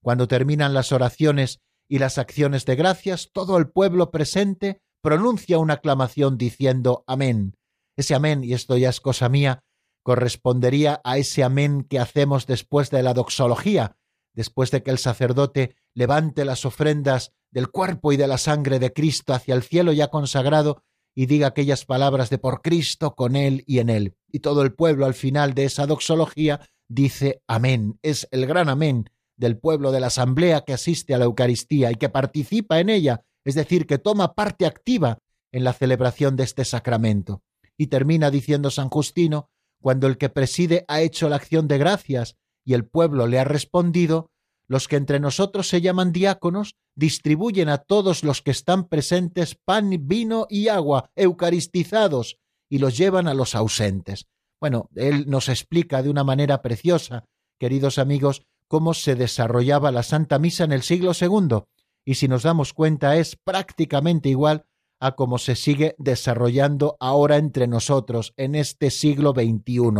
[0.00, 5.74] Cuando terminan las oraciones y las acciones de gracias, todo el pueblo presente pronuncia una
[5.74, 7.56] aclamación diciendo Amén.
[7.96, 9.62] Ese amén, y esto ya es cosa mía,
[10.02, 13.96] correspondería a ese amén que hacemos después de la doxología,
[14.34, 18.92] después de que el sacerdote levante las ofrendas del cuerpo y de la sangre de
[18.92, 20.82] Cristo hacia el cielo ya consagrado
[21.14, 24.16] y diga aquellas palabras de por Cristo, con Él y en Él.
[24.32, 27.98] Y todo el pueblo al final de esa doxología dice Amén.
[28.02, 31.96] Es el gran Amén del pueblo de la asamblea que asiste a la Eucaristía y
[31.96, 35.18] que participa en ella, es decir, que toma parte activa
[35.52, 37.42] en la celebración de este sacramento.
[37.76, 42.36] Y termina diciendo San Justino, cuando el que preside ha hecho la acción de gracias
[42.64, 44.30] y el pueblo le ha respondido,
[44.66, 49.90] los que entre nosotros se llaman diáconos distribuyen a todos los que están presentes pan,
[50.06, 52.38] vino y agua eucaristizados
[52.70, 54.26] y los llevan a los ausentes.
[54.60, 57.26] Bueno, él nos explica de una manera preciosa,
[57.58, 61.64] queridos amigos, cómo se desarrollaba la Santa Misa en el siglo II,
[62.04, 64.66] y si nos damos cuenta es prácticamente igual
[65.00, 69.90] a cómo se sigue desarrollando ahora entre nosotros en este siglo XXI.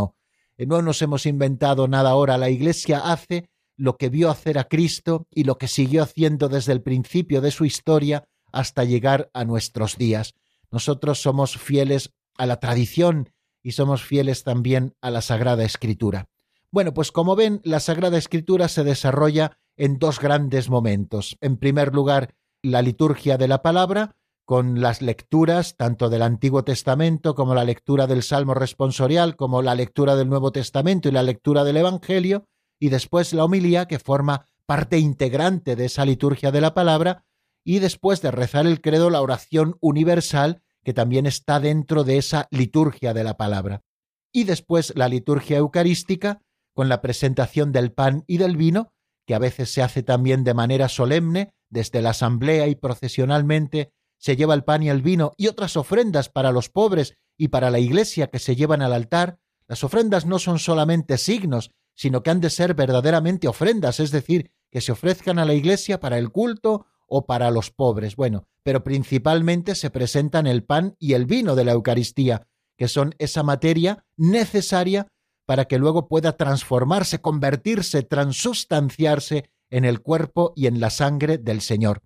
[0.67, 5.27] No nos hemos inventado nada ahora, la Iglesia hace lo que vio hacer a Cristo
[5.31, 9.97] y lo que siguió haciendo desde el principio de su historia hasta llegar a nuestros
[9.97, 10.35] días.
[10.71, 13.31] Nosotros somos fieles a la tradición
[13.63, 16.29] y somos fieles también a la Sagrada Escritura.
[16.75, 21.39] Bueno, pues como ven, la Sagrada Escritura se desarrolla en dos grandes momentos.
[21.41, 22.35] En primer lugar,
[22.65, 28.09] la liturgia de la palabra, con las lecturas tanto del Antiguo Testamento como la lectura
[28.09, 32.49] del Salmo responsorial, como la lectura del Nuevo Testamento y la lectura del Evangelio,
[32.81, 37.25] y después la homilía que forma parte integrante de esa liturgia de la palabra,
[37.65, 42.49] y después de rezar el credo la oración universal que también está dentro de esa
[42.51, 43.85] liturgia de la palabra.
[44.33, 46.41] Y después la liturgia eucarística
[46.75, 48.93] con la presentación del pan y del vino,
[49.27, 54.37] que a veces se hace también de manera solemne, desde la asamblea y procesionalmente se
[54.37, 57.79] lleva el pan y el vino y otras ofrendas para los pobres y para la
[57.79, 59.39] iglesia que se llevan al altar.
[59.67, 64.51] Las ofrendas no son solamente signos, sino que han de ser verdaderamente ofrendas, es decir,
[64.71, 68.17] que se ofrezcan a la Iglesia para el culto o para los pobres.
[68.17, 73.15] Bueno, pero principalmente se presentan el pan y el vino de la Eucaristía, que son
[73.19, 75.07] esa materia necesaria
[75.47, 81.61] para que luego pueda transformarse, convertirse, transustanciarse en el cuerpo y en la sangre del
[81.61, 82.03] Señor.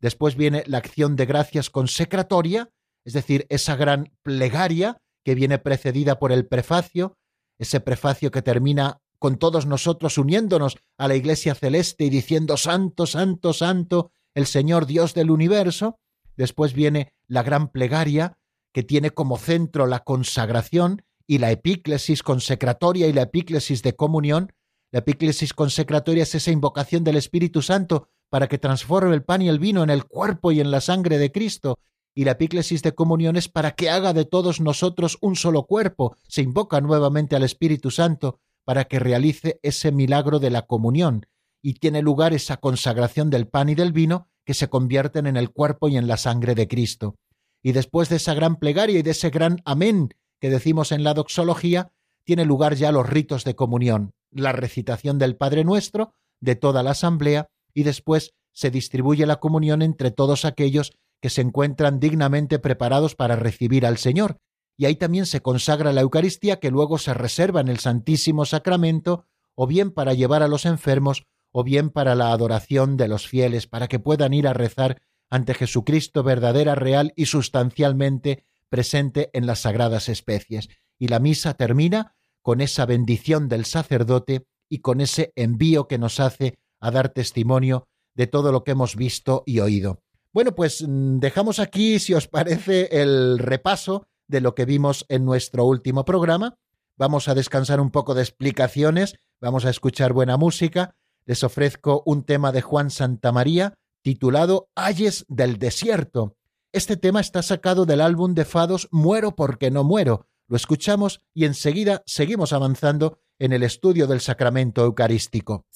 [0.00, 2.70] Después viene la acción de gracias consecratoria,
[3.04, 7.16] es decir, esa gran plegaria que viene precedida por el prefacio,
[7.58, 13.06] ese prefacio que termina con todos nosotros uniéndonos a la Iglesia celeste y diciendo Santo,
[13.06, 15.98] Santo, Santo, el Señor Dios del universo.
[16.36, 18.36] Después viene la gran plegaria
[18.72, 24.52] que tiene como centro la consagración y la epíclesis consecratoria y la epíclesis de comunión.
[24.92, 29.48] La epíclesis consecratoria es esa invocación del Espíritu Santo para que transforme el pan y
[29.48, 31.78] el vino en el cuerpo y en la sangre de Cristo.
[32.14, 36.16] Y la epíclesis de comunión es para que haga de todos nosotros un solo cuerpo.
[36.28, 41.26] Se invoca nuevamente al Espíritu Santo para que realice ese milagro de la comunión,
[41.62, 45.50] y tiene lugar esa consagración del pan y del vino que se convierten en el
[45.50, 47.16] cuerpo y en la sangre de Cristo.
[47.62, 50.10] Y después de esa gran plegaria y de ese gran amén
[50.44, 51.90] que decimos en la doxología,
[52.22, 56.90] tiene lugar ya los ritos de comunión, la recitación del Padre Nuestro de toda la
[56.90, 63.14] asamblea y después se distribuye la comunión entre todos aquellos que se encuentran dignamente preparados
[63.14, 64.36] para recibir al Señor,
[64.76, 69.24] y ahí también se consagra la Eucaristía que luego se reserva en el Santísimo Sacramento,
[69.54, 73.66] o bien para llevar a los enfermos, o bien para la adoración de los fieles,
[73.66, 79.60] para que puedan ir a rezar ante Jesucristo verdadera, real y sustancialmente presente en las
[79.60, 80.68] sagradas especies.
[80.98, 86.20] Y la misa termina con esa bendición del sacerdote y con ese envío que nos
[86.20, 90.02] hace a dar testimonio de todo lo que hemos visto y oído.
[90.32, 95.24] Bueno, pues mm, dejamos aquí, si os parece, el repaso de lo que vimos en
[95.24, 96.56] nuestro último programa.
[96.96, 100.96] Vamos a descansar un poco de explicaciones, vamos a escuchar buena música.
[101.26, 106.36] Les ofrezco un tema de Juan Santamaría titulado Ayes del Desierto.
[106.74, 110.26] Este tema está sacado del álbum de Fados Muero porque no muero.
[110.48, 115.66] Lo escuchamos y enseguida seguimos avanzando en el estudio del sacramento eucarístico.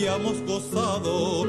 [0.00, 1.46] Hayamos gozado.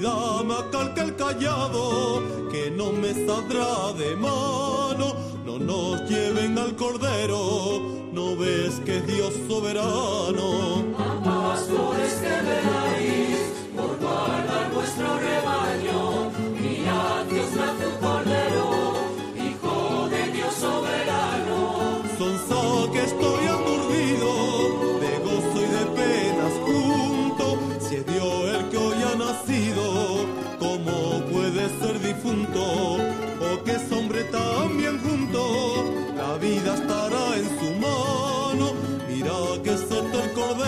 [0.00, 5.14] Dame acá el callado que no me saldrá de mano.
[5.44, 10.87] No nos lleven al cordero no ves que es Dios soberano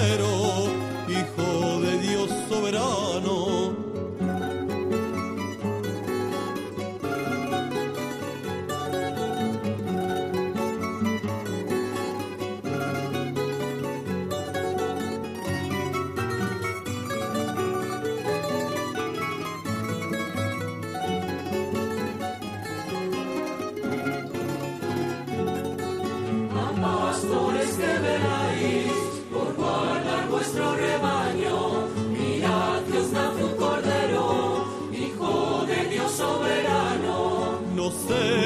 [0.02, 0.29] el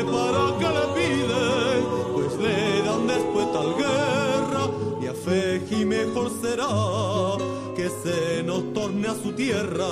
[0.04, 4.70] para que le pide, pues le dan después tal guerra.
[5.00, 6.68] Y a fe y mejor será
[7.76, 9.88] que se nos torne a su tierra.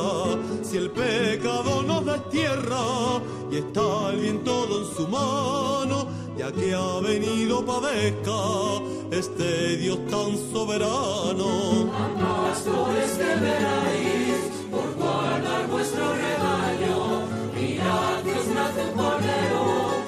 [0.63, 2.85] Si el pecado nos destierra
[3.51, 6.22] y está el bien todo en su mano
[6.55, 8.41] que ha venido padezca
[9.11, 11.91] este Dios tan soberano.
[12.19, 17.23] Pastores que veráis por guardar vuestro rebaño,
[17.55, 20.03] mirad Dios nace un cordero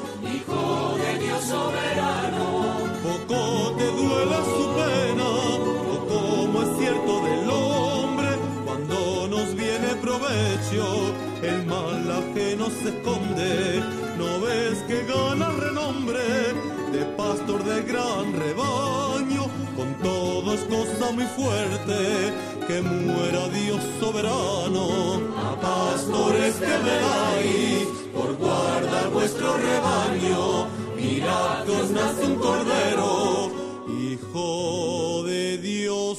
[1.40, 2.44] soberano.
[3.02, 5.28] Poco te duele su pena,
[5.92, 8.28] o como es cierto del hombre,
[8.64, 10.85] cuando nos viene provecho,
[11.48, 13.83] el mal ajeno se esconde.
[14.18, 16.22] No ves que gana renombre
[16.92, 19.42] de pastor de gran rebaño,
[19.76, 22.33] con todo es cosa muy fuerte,
[22.66, 24.85] que muera Dios soberano.
[25.37, 33.50] A pastores que veáis por guardar vuestro rebaño Mirad que nace un cordero,
[33.88, 36.18] hijo de Dios.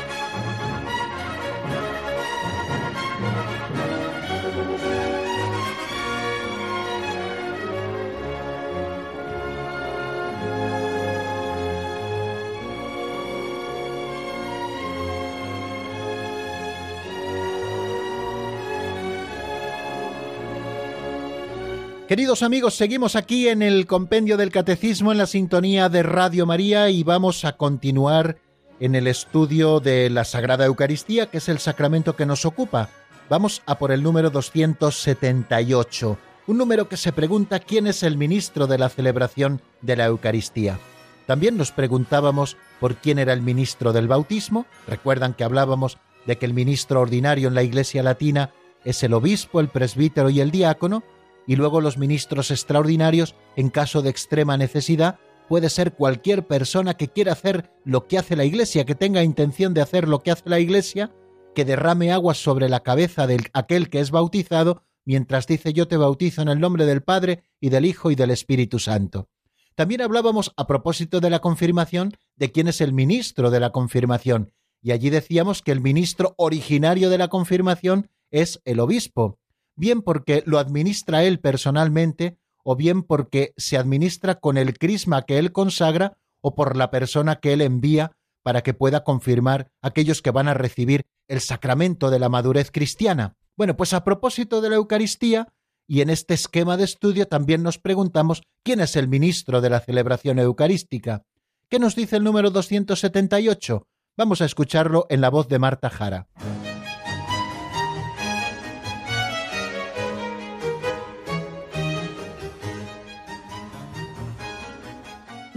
[22.11, 26.89] Queridos amigos, seguimos aquí en el Compendio del Catecismo en la sintonía de Radio María
[26.89, 28.35] y vamos a continuar
[28.81, 32.89] en el estudio de la Sagrada Eucaristía, que es el sacramento que nos ocupa.
[33.29, 38.67] Vamos a por el número 278, un número que se pregunta quién es el ministro
[38.67, 40.79] de la celebración de la Eucaristía.
[41.27, 44.65] También nos preguntábamos por quién era el ministro del bautismo.
[44.85, 48.51] Recuerdan que hablábamos de que el ministro ordinario en la Iglesia Latina
[48.83, 51.03] es el obispo, el presbítero y el diácono,
[51.47, 57.09] y luego los ministros extraordinarios, en caso de extrema necesidad, puede ser cualquier persona que
[57.09, 60.49] quiera hacer lo que hace la Iglesia, que tenga intención de hacer lo que hace
[60.49, 61.11] la Iglesia,
[61.53, 65.97] que derrame agua sobre la cabeza de aquel que es bautizado, mientras dice yo te
[65.97, 69.27] bautizo en el nombre del Padre y del Hijo y del Espíritu Santo.
[69.75, 74.53] También hablábamos a propósito de la confirmación de quién es el ministro de la confirmación,
[74.81, 79.37] y allí decíamos que el ministro originario de la confirmación es el obispo,
[79.81, 85.39] bien porque lo administra él personalmente, o bien porque se administra con el crisma que
[85.39, 88.11] él consagra, o por la persona que él envía
[88.43, 93.35] para que pueda confirmar aquellos que van a recibir el sacramento de la madurez cristiana.
[93.57, 95.47] Bueno, pues a propósito de la Eucaristía,
[95.87, 99.79] y en este esquema de estudio también nos preguntamos quién es el ministro de la
[99.79, 101.23] celebración eucarística.
[101.69, 103.87] ¿Qué nos dice el número 278?
[104.15, 106.27] Vamos a escucharlo en la voz de Marta Jara.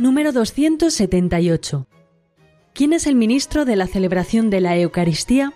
[0.05, 1.87] Número 278.
[2.75, 5.55] ¿Quién es el ministro de la celebración de la Eucaristía?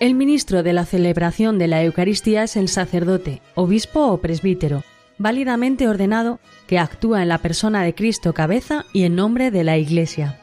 [0.00, 4.82] El ministro de la celebración de la Eucaristía es el sacerdote, obispo o presbítero,
[5.16, 9.78] válidamente ordenado que actúa en la persona de Cristo cabeza y en nombre de la
[9.78, 10.40] Iglesia.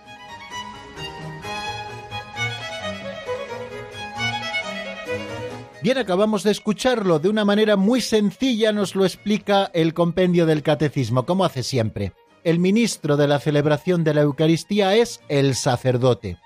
[5.84, 7.20] Bien, acabamos de escucharlo.
[7.20, 12.14] De una manera muy sencilla nos lo explica el compendio del catecismo, como hace siempre.
[12.48, 16.38] El ministro de la celebración de la Eucaristía es el sacerdote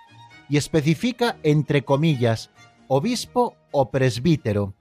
[0.49, 2.49] y especifica entre comillas
[2.88, 4.74] obispo o presbítero.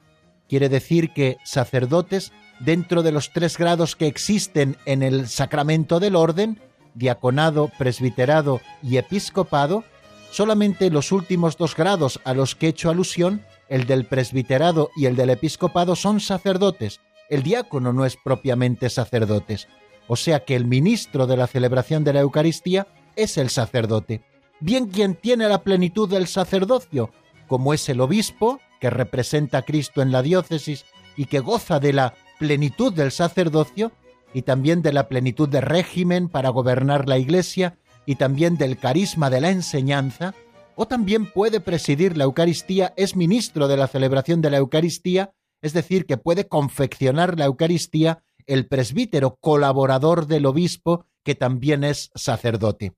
[0.49, 6.16] Quiere decir que sacerdotes dentro de los tres grados que existen en el sacramento del
[6.16, 6.59] orden,
[6.95, 9.85] diaconado, presbiterado y episcopado,
[10.31, 15.05] solamente los últimos dos grados a los que he hecho alusión el del presbiterado y
[15.05, 16.99] el del episcopado son sacerdotes.
[17.29, 19.68] El diácono no es propiamente sacerdotes.
[20.12, 24.24] O sea que el ministro de la celebración de la Eucaristía es el sacerdote.
[24.58, 27.12] Bien quien tiene la plenitud del sacerdocio,
[27.46, 30.84] como es el obispo, que representa a Cristo en la diócesis
[31.16, 33.92] y que goza de la plenitud del sacerdocio
[34.34, 39.30] y también de la plenitud de régimen para gobernar la Iglesia y también del carisma
[39.30, 40.34] de la enseñanza,
[40.74, 45.30] o también puede presidir la Eucaristía, es ministro de la celebración de la Eucaristía,
[45.62, 52.11] es decir, que puede confeccionar la Eucaristía el presbítero, colaborador del obispo, que también es
[52.14, 52.93] sacerdote.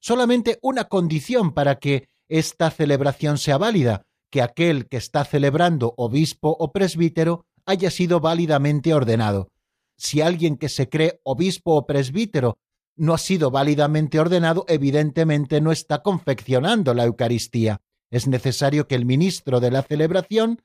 [0.00, 6.56] Solamente una condición para que esta celebración sea válida, que aquel que está celebrando obispo
[6.58, 9.50] o presbítero haya sido válidamente ordenado.
[9.96, 12.58] Si alguien que se cree obispo o presbítero
[12.96, 17.80] no ha sido válidamente ordenado, evidentemente no está confeccionando la Eucaristía.
[18.10, 20.62] Es necesario que el ministro de la celebración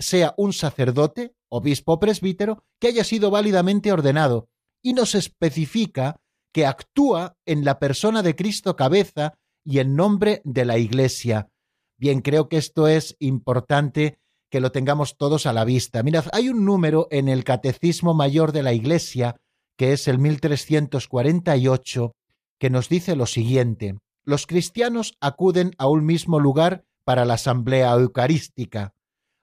[0.00, 4.48] sea un sacerdote, obispo presbítero, que haya sido válidamente ordenado,
[4.82, 6.20] y nos especifica
[6.52, 11.50] que actúa en la persona de Cristo cabeza y en nombre de la Iglesia.
[11.96, 14.18] Bien, creo que esto es importante
[14.50, 16.02] que lo tengamos todos a la vista.
[16.02, 19.36] Mirad, hay un número en el Catecismo Mayor de la Iglesia
[19.80, 22.14] que es el 1348,
[22.58, 23.96] que nos dice lo siguiente.
[24.24, 28.92] Los cristianos acuden a un mismo lugar para la asamblea eucarística.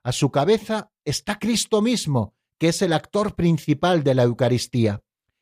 [0.07, 5.01] A su cabeza está Cristo mismo, que es el actor principal de la Eucaristía.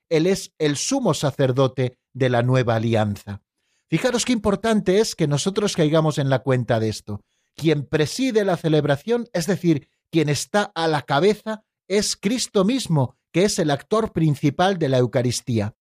[0.10, 3.44] Él es el sumo sacerdote de la nueva alianza.
[3.92, 7.22] Fijaros qué importante es que nosotros caigamos en la cuenta de esto.
[7.54, 13.44] Quien preside la celebración, es decir, quien está a la cabeza, es Cristo mismo, que
[13.44, 15.76] es el actor principal de la Eucaristía,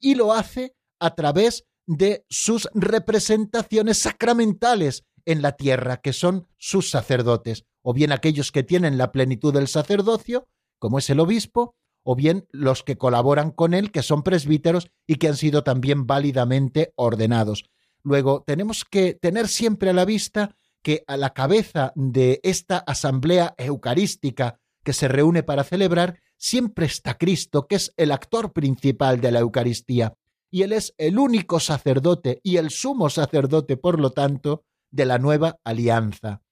[0.00, 6.90] y lo hace a través de sus representaciones sacramentales en la tierra, que son sus
[6.90, 10.46] sacerdotes, o bien aquellos que tienen la plenitud del sacerdocio,
[10.78, 15.16] como es el obispo, o bien los que colaboran con él, que son presbíteros y
[15.16, 17.64] que han sido también válidamente ordenados.
[18.02, 23.54] Luego, tenemos que tener siempre a la vista que a la cabeza de esta asamblea
[23.58, 29.30] eucarística que se reúne para celebrar siempre está Cristo, que es el actor principal de
[29.30, 30.14] la Eucaristía,
[30.50, 35.18] y Él es el único sacerdote y el sumo sacerdote, por lo tanto, de la
[35.18, 36.42] nueva alianza.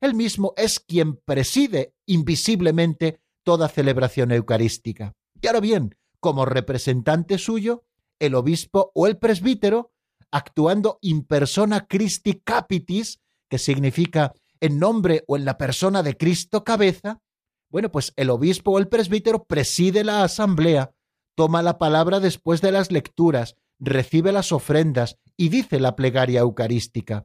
[0.00, 5.14] Él mismo es quien preside invisiblemente toda celebración eucarística.
[5.40, 7.84] Y ahora bien, como representante suyo,
[8.18, 9.92] el obispo o el presbítero,
[10.30, 16.64] actuando in persona Christi capitis, que significa en nombre o en la persona de Cristo
[16.64, 17.20] cabeza,
[17.70, 20.92] bueno, pues el obispo o el presbítero preside la asamblea,
[21.34, 27.24] toma la palabra después de las lecturas, recibe las ofrendas y dice la plegaria eucarística.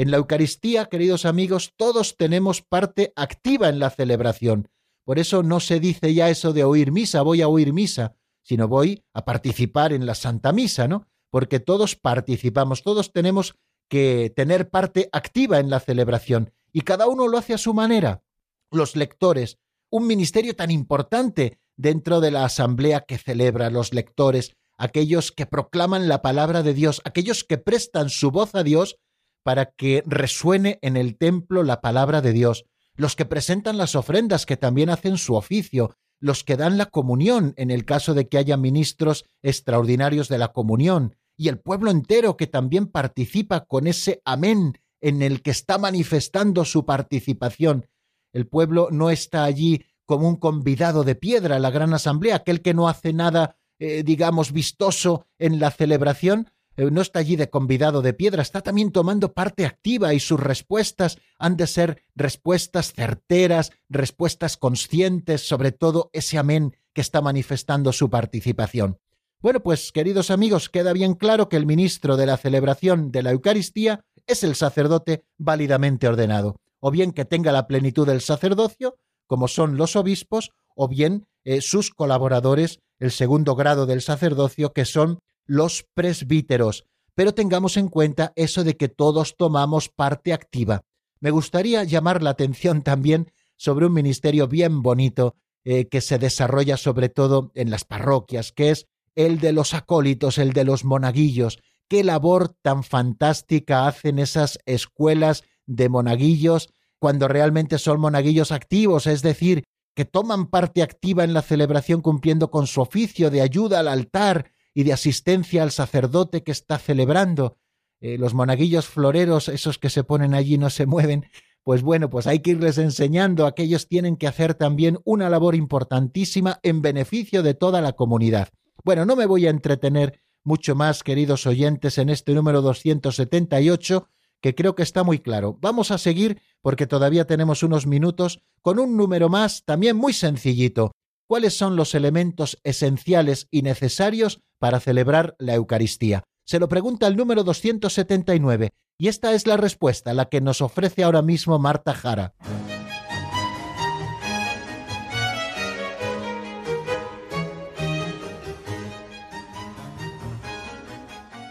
[0.00, 4.70] En la Eucaristía, queridos amigos, todos tenemos parte activa en la celebración.
[5.04, 8.66] Por eso no se dice ya eso de oír misa, voy a oír misa, sino
[8.66, 11.06] voy a participar en la Santa Misa, ¿no?
[11.28, 13.56] Porque todos participamos, todos tenemos
[13.90, 18.22] que tener parte activa en la celebración y cada uno lo hace a su manera.
[18.70, 19.58] Los lectores
[19.90, 26.08] un ministerio tan importante dentro de la asamblea que celebra los lectores, aquellos que proclaman
[26.08, 28.96] la palabra de Dios, aquellos que prestan su voz a Dios
[29.42, 32.64] para que resuene en el templo la palabra de Dios,
[32.94, 37.54] los que presentan las ofrendas que también hacen su oficio, los que dan la comunión
[37.56, 42.36] en el caso de que haya ministros extraordinarios de la comunión, y el pueblo entero
[42.36, 47.86] que también participa con ese amén en el que está manifestando su participación.
[48.34, 52.60] El pueblo no está allí como un convidado de piedra a la gran asamblea, aquel
[52.60, 56.50] que no hace nada, eh, digamos, vistoso en la celebración,
[56.90, 61.18] no está allí de convidado de piedra, está también tomando parte activa y sus respuestas
[61.38, 68.08] han de ser respuestas certeras, respuestas conscientes, sobre todo ese amén que está manifestando su
[68.08, 68.98] participación.
[69.40, 73.32] Bueno, pues queridos amigos, queda bien claro que el ministro de la celebración de la
[73.32, 79.46] Eucaristía es el sacerdote válidamente ordenado o bien que tenga la plenitud del sacerdocio, como
[79.46, 85.20] son los obispos, o bien eh, sus colaboradores, el segundo grado del sacerdocio, que son
[85.50, 86.84] los presbíteros.
[87.16, 90.82] Pero tengamos en cuenta eso de que todos tomamos parte activa.
[91.18, 95.34] Me gustaría llamar la atención también sobre un ministerio bien bonito
[95.64, 98.86] eh, que se desarrolla sobre todo en las parroquias, que es
[99.16, 101.58] el de los acólitos, el de los monaguillos.
[101.88, 109.22] Qué labor tan fantástica hacen esas escuelas de monaguillos cuando realmente son monaguillos activos, es
[109.22, 109.64] decir,
[109.96, 114.52] que toman parte activa en la celebración cumpliendo con su oficio de ayuda al altar
[114.74, 117.56] y de asistencia al sacerdote que está celebrando.
[118.00, 121.26] Eh, los monaguillos floreros, esos que se ponen allí no se mueven,
[121.62, 126.58] pues bueno, pues hay que irles enseñando, aquellos tienen que hacer también una labor importantísima
[126.62, 128.48] en beneficio de toda la comunidad.
[128.82, 134.08] Bueno, no me voy a entretener mucho más, queridos oyentes, en este número 278,
[134.40, 135.58] que creo que está muy claro.
[135.60, 140.92] Vamos a seguir, porque todavía tenemos unos minutos, con un número más, también muy sencillito.
[141.30, 146.24] ¿Cuáles son los elementos esenciales y necesarios para celebrar la Eucaristía?
[146.44, 151.04] Se lo pregunta el número 279, y esta es la respuesta, la que nos ofrece
[151.04, 152.34] ahora mismo Marta Jara.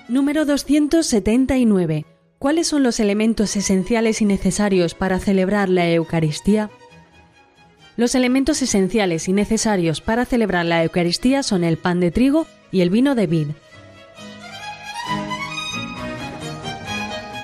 [0.09, 2.05] Número 279.
[2.38, 6.69] ¿Cuáles son los elementos esenciales y necesarios para celebrar la Eucaristía?
[7.99, 12.79] Los elementos esenciales y necesarios para celebrar la Eucaristía son el pan de trigo y
[12.79, 13.47] el vino de vid.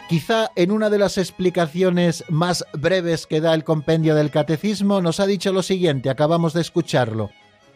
[0.08, 5.20] Quizá en una de las explicaciones más breves que da el compendio del catecismo nos
[5.20, 7.32] ha dicho lo siguiente, acabamos de escucharlo.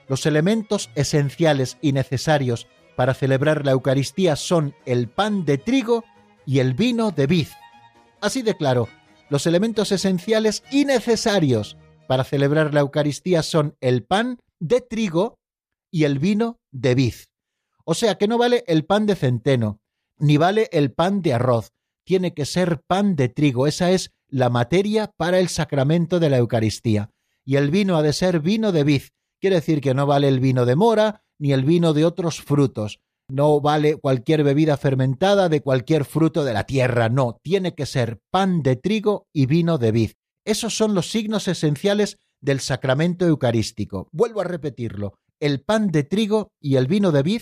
[0.07, 2.65] Los elementos esenciales y necesarios
[2.95, 6.05] para celebrar la Eucaristía son el pan de trigo
[6.45, 7.47] y el vino de vid.
[8.21, 8.87] Así de claro,
[9.29, 11.75] los elementos esenciales y necesarios
[12.09, 15.37] para celebrar la Eucaristía son el pan de trigo
[15.91, 17.13] y el vino de vid.
[17.85, 19.79] O sea que no vale el pan de centeno,
[20.17, 21.71] ni vale el pan de arroz,
[22.03, 26.37] tiene que ser pan de trigo, esa es la materia para el sacramento de la
[26.37, 27.11] Eucaristía.
[27.45, 29.03] Y el vino ha de ser vino de vid,
[29.39, 32.99] quiere decir que no vale el vino de mora, ni el vino de otros frutos.
[33.27, 38.19] No vale cualquier bebida fermentada de cualquier fruto de la tierra, no, tiene que ser
[38.31, 40.11] pan de trigo y vino de vid.
[40.49, 44.09] Esos son los signos esenciales del sacramento eucarístico.
[44.11, 47.41] Vuelvo a repetirlo, el pan de trigo y el vino de vid,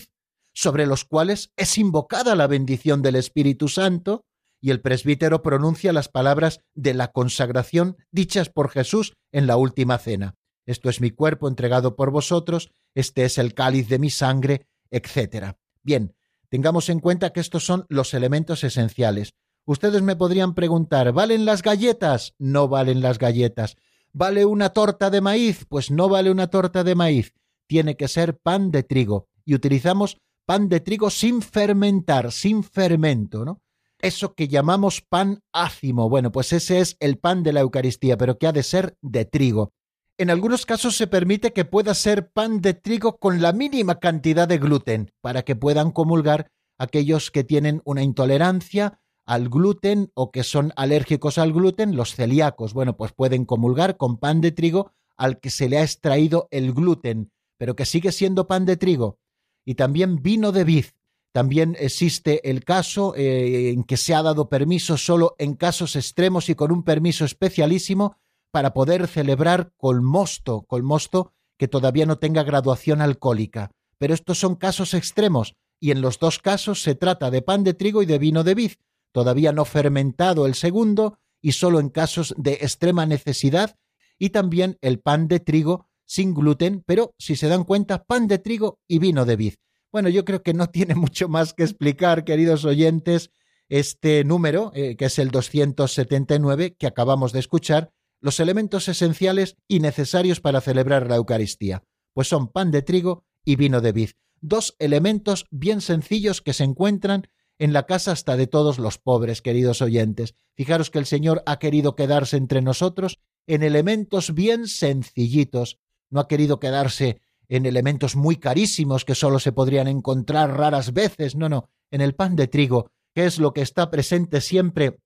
[0.52, 4.26] sobre los cuales es invocada la bendición del Espíritu Santo,
[4.60, 9.96] y el presbítero pronuncia las palabras de la consagración dichas por Jesús en la última
[9.96, 10.34] cena.
[10.66, 15.54] Esto es mi cuerpo entregado por vosotros, este es el cáliz de mi sangre, etc.
[15.82, 16.14] Bien,
[16.50, 19.32] tengamos en cuenta que estos son los elementos esenciales.
[19.68, 22.34] Ustedes me podrían preguntar, ¿valen las galletas?
[22.38, 23.76] No valen las galletas.
[24.14, 25.66] ¿Vale una torta de maíz?
[25.68, 27.34] Pues no vale una torta de maíz.
[27.66, 29.28] Tiene que ser pan de trigo.
[29.44, 33.60] Y utilizamos pan de trigo sin fermentar, sin fermento, ¿no?
[33.98, 36.08] Eso que llamamos pan ácimo.
[36.08, 39.26] Bueno, pues ese es el pan de la Eucaristía, pero que ha de ser de
[39.26, 39.74] trigo.
[40.16, 44.48] En algunos casos se permite que pueda ser pan de trigo con la mínima cantidad
[44.48, 48.98] de gluten, para que puedan comulgar aquellos que tienen una intolerancia
[49.28, 52.72] al gluten o que son alérgicos al gluten, los celíacos.
[52.72, 56.72] Bueno, pues pueden comulgar con pan de trigo al que se le ha extraído el
[56.72, 59.18] gluten, pero que sigue siendo pan de trigo.
[59.66, 60.86] Y también vino de vid.
[61.32, 66.48] También existe el caso eh, en que se ha dado permiso solo en casos extremos
[66.48, 68.16] y con un permiso especialísimo
[68.50, 73.72] para poder celebrar con mosto, con mosto que todavía no tenga graduación alcohólica.
[73.98, 77.74] Pero estos son casos extremos, y en los dos casos se trata de pan de
[77.74, 78.72] trigo y de vino de vid,
[79.12, 83.76] todavía no fermentado el segundo, y solo en casos de extrema necesidad,
[84.18, 88.38] y también el pan de trigo sin gluten, pero si se dan cuenta, pan de
[88.38, 89.54] trigo y vino de vid.
[89.92, 93.30] Bueno, yo creo que no tiene mucho más que explicar, queridos oyentes,
[93.68, 99.80] este número, eh, que es el 279 que acabamos de escuchar, los elementos esenciales y
[99.80, 101.84] necesarios para celebrar la Eucaristía,
[102.14, 106.64] pues son pan de trigo y vino de vid, dos elementos bien sencillos que se
[106.64, 107.28] encuentran
[107.58, 110.34] en la casa hasta de todos los pobres, queridos oyentes.
[110.54, 115.78] Fijaros que el Señor ha querido quedarse entre nosotros en elementos bien sencillitos,
[116.10, 121.34] no ha querido quedarse en elementos muy carísimos que solo se podrían encontrar raras veces,
[121.34, 125.00] no, no, en el pan de trigo, que es lo que está presente siempre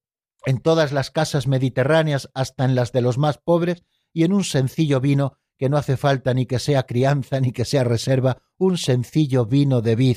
[0.45, 4.45] en todas las casas mediterráneas, hasta en las de los más pobres, y en un
[4.45, 8.77] sencillo vino que no hace falta ni que sea crianza ni que sea reserva, un
[8.77, 10.17] sencillo vino de vid,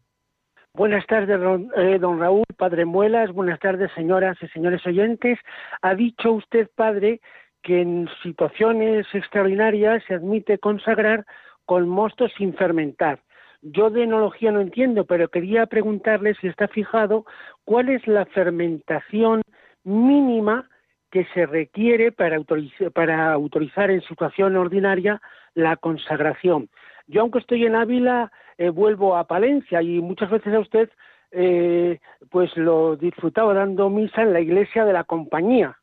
[0.72, 3.32] Buenas tardes, don, eh, don Raúl, padre Muelas.
[3.32, 5.36] Buenas tardes, señoras y señores oyentes.
[5.82, 7.20] Ha dicho usted, padre,
[7.62, 11.26] que en situaciones extraordinarias se admite consagrar
[11.66, 13.20] con mosto sin fermentar.
[13.62, 17.26] Yo de enología no entiendo, pero quería preguntarle si está fijado
[17.64, 19.42] cuál es la fermentación
[19.84, 20.68] mínima
[21.10, 25.20] que se requiere para autorizar, para autorizar en situación ordinaria
[25.54, 26.70] la consagración.
[27.06, 30.90] Yo, aunque estoy en Ávila, eh, vuelvo a Palencia y muchas veces a usted
[31.32, 32.00] eh,
[32.30, 35.79] pues lo disfrutaba dando misa en la iglesia de la compañía.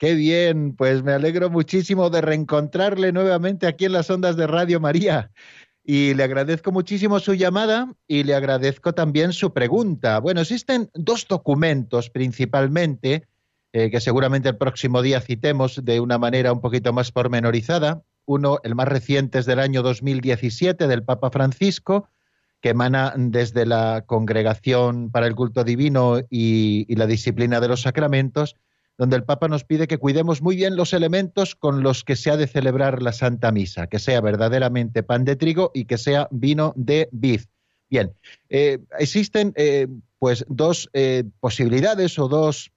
[0.00, 4.80] Qué bien, pues me alegro muchísimo de reencontrarle nuevamente aquí en las ondas de Radio
[4.80, 5.30] María.
[5.84, 10.18] Y le agradezco muchísimo su llamada y le agradezco también su pregunta.
[10.20, 13.26] Bueno, existen dos documentos principalmente
[13.74, 18.02] eh, que seguramente el próximo día citemos de una manera un poquito más pormenorizada.
[18.24, 22.08] Uno, el más reciente es del año 2017 del Papa Francisco,
[22.62, 28.56] que emana desde la Congregación para el Culto Divino y la Disciplina de los Sacramentos,
[29.00, 32.30] donde el Papa nos pide que cuidemos muy bien los elementos con los que se
[32.30, 36.28] ha de celebrar la Santa Misa, que sea verdaderamente pan de trigo y que sea
[36.30, 37.40] vino de vid.
[37.88, 38.12] Bien,
[38.50, 39.86] eh, existen eh,
[40.18, 42.72] pues dos eh, posibilidades o dos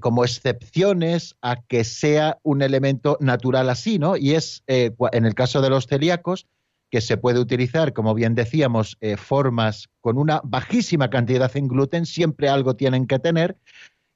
[0.00, 4.18] como excepciones a que sea un elemento natural así, ¿no?
[4.18, 6.46] Y es en el caso de los celíacos
[6.90, 12.50] que se puede utilizar, como bien decíamos, formas con una bajísima cantidad en gluten, siempre
[12.50, 13.56] algo tienen que tener,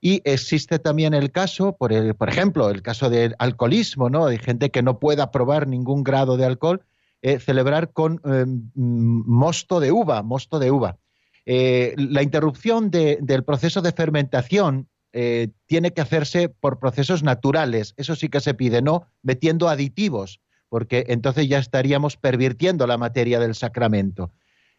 [0.00, 4.26] y existe también el caso, por, el, por ejemplo, el caso del alcoholismo, ¿no?
[4.26, 6.82] Hay gente que no pueda probar ningún grado de alcohol,
[7.22, 10.98] eh, celebrar con em, mosto de uva, mosto de uva.
[11.46, 18.16] Eh, la interrupción del proceso de fermentación eh, tiene que hacerse por procesos naturales, eso
[18.16, 23.54] sí que se pide, no metiendo aditivos, porque entonces ya estaríamos pervirtiendo la materia del
[23.54, 24.32] sacramento.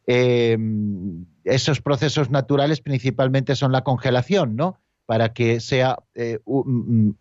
[0.05, 4.80] Em, esos procesos naturales principalmente son la congelación, ¿no?
[5.08, 6.39] Para que sea eh,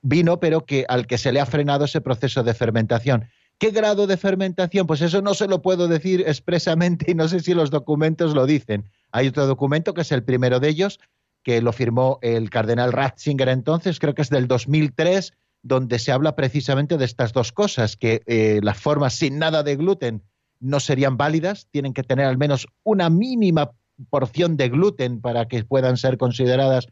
[0.03, 3.29] vino, pero que al que se le ha frenado ese proceso de fermentación.
[3.59, 4.87] ¿Qué grado de fermentación?
[4.87, 8.45] Pues eso no se lo puedo decir expresamente y no sé si los documentos lo
[8.45, 8.91] dicen.
[9.13, 10.99] Hay otro documento que es el primero de ellos,
[11.45, 15.33] que lo firmó el cardenal Ratzinger entonces, creo que es del 2003,
[15.63, 19.77] donde se habla precisamente de estas dos cosas, que eh, las formas sin nada de
[19.77, 20.25] gluten
[20.59, 23.71] no serían válidas, tienen que tener al menos una mínima
[24.11, 26.89] porción de gluten para que puedan ser consideradas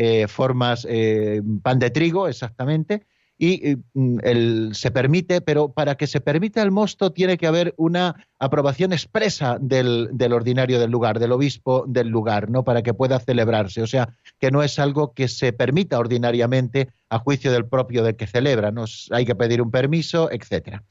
[0.00, 3.04] eh, formas eh, pan de trigo, exactamente,
[3.36, 8.28] y mm, se permite, pero para que se permita el mosto tiene que haber una
[8.38, 12.62] aprobación expresa del, ordinario del lugar, del obispo del lugar, ¿no?
[12.62, 13.82] Para que pueda celebrarse.
[13.82, 18.14] O sea, que no es algo que se permita ordinariamente a juicio del propio del
[18.14, 18.70] que celebra.
[18.70, 20.84] Nos, hay que pedir un permiso, etcétera.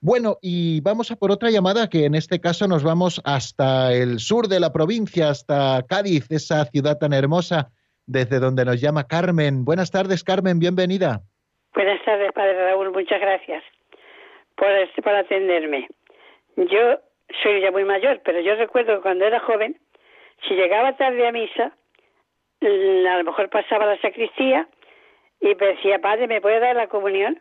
[0.00, 4.20] Bueno, y vamos a por otra llamada que en este caso nos vamos hasta el
[4.20, 7.72] sur de la provincia, hasta Cádiz, esa ciudad tan hermosa
[8.06, 9.64] desde donde nos llama Carmen.
[9.64, 11.20] Buenas tardes, Carmen, bienvenida.
[11.74, 13.62] Buenas tardes, Padre Raúl, muchas gracias
[14.56, 15.88] por, este, por atenderme.
[16.56, 16.98] Yo
[17.42, 19.76] soy ya muy mayor, pero yo recuerdo que cuando era joven,
[20.46, 21.72] si llegaba tarde a misa,
[22.60, 24.68] a lo mejor pasaba la sacristía
[25.40, 27.40] y me decía, Padre, ¿me puede dar la comunión?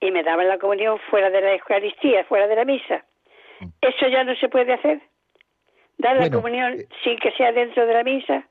[0.00, 3.04] Y me daban la comunión fuera de la Eucaristía, fuera de la misa.
[3.60, 3.66] Mm.
[3.80, 5.00] ¿Eso ya no se puede hacer?
[5.98, 8.48] ¿Dar la comunión eh, sin que sea dentro de la misa?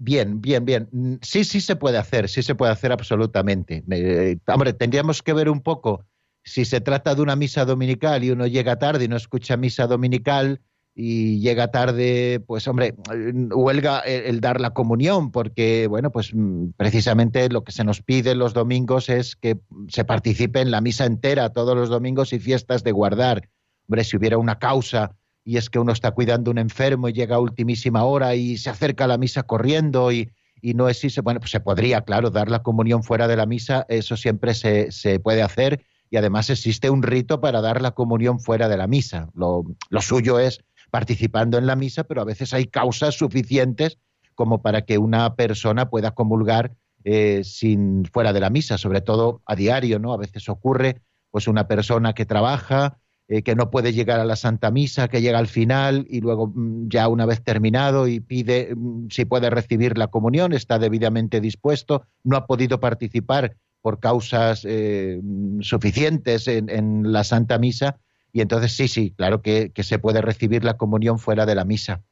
[0.00, 0.88] Bien, bien, bien.
[0.92, 3.84] Mm, sí, sí se puede hacer, sí se puede hacer absolutamente.
[3.90, 6.04] Eh, hombre, tendríamos que ver un poco
[6.44, 9.88] si se trata de una misa dominical y uno llega tarde y no escucha misa
[9.88, 10.60] dominical
[10.94, 16.70] y llega tarde, pues hombre, mm, huelga el, dar la comunión, porque, bueno, pues mm,
[16.76, 21.06] precisamente lo que se nos pide los domingos es que se participe en la misa
[21.06, 23.48] entera todos los domingos y fiestas de guardar.
[23.88, 25.16] Hombre, si hubiera una causa
[25.48, 28.58] y es que uno está cuidando a un enfermo y llega a ultimísima hora y
[28.58, 30.30] se acerca a la misa corriendo y,
[30.60, 34.18] no existe, bueno, pues se podría, claro, dar la comunión fuera de la misa, eso
[34.18, 38.76] siempre se, puede hacer y además existe un rito para dar la comunión fuera de
[38.76, 39.30] la misa.
[39.32, 39.64] Lo,
[40.02, 43.96] suyo es participando en la misa, pero a veces hay causas suficientes
[44.34, 49.40] como para que una persona pueda comulgar eh, sin fuera de la misa, sobre todo
[49.46, 50.12] a diario, ¿no?
[50.12, 52.98] A veces ocurre, pues una persona que trabaja
[53.30, 56.46] eh, que no puede llegar a la Santa Misa, que llega al final y luego
[56.46, 61.42] mm, ya una vez terminado y pide mm, si puede recibir la comunión, está debidamente
[61.42, 67.98] dispuesto, no ha podido participar por causas eh, mm, suficientes en, la Santa Misa
[68.32, 71.66] y entonces sí, sí, claro que, que se puede recibir la comunión fuera de la
[71.66, 72.02] misa.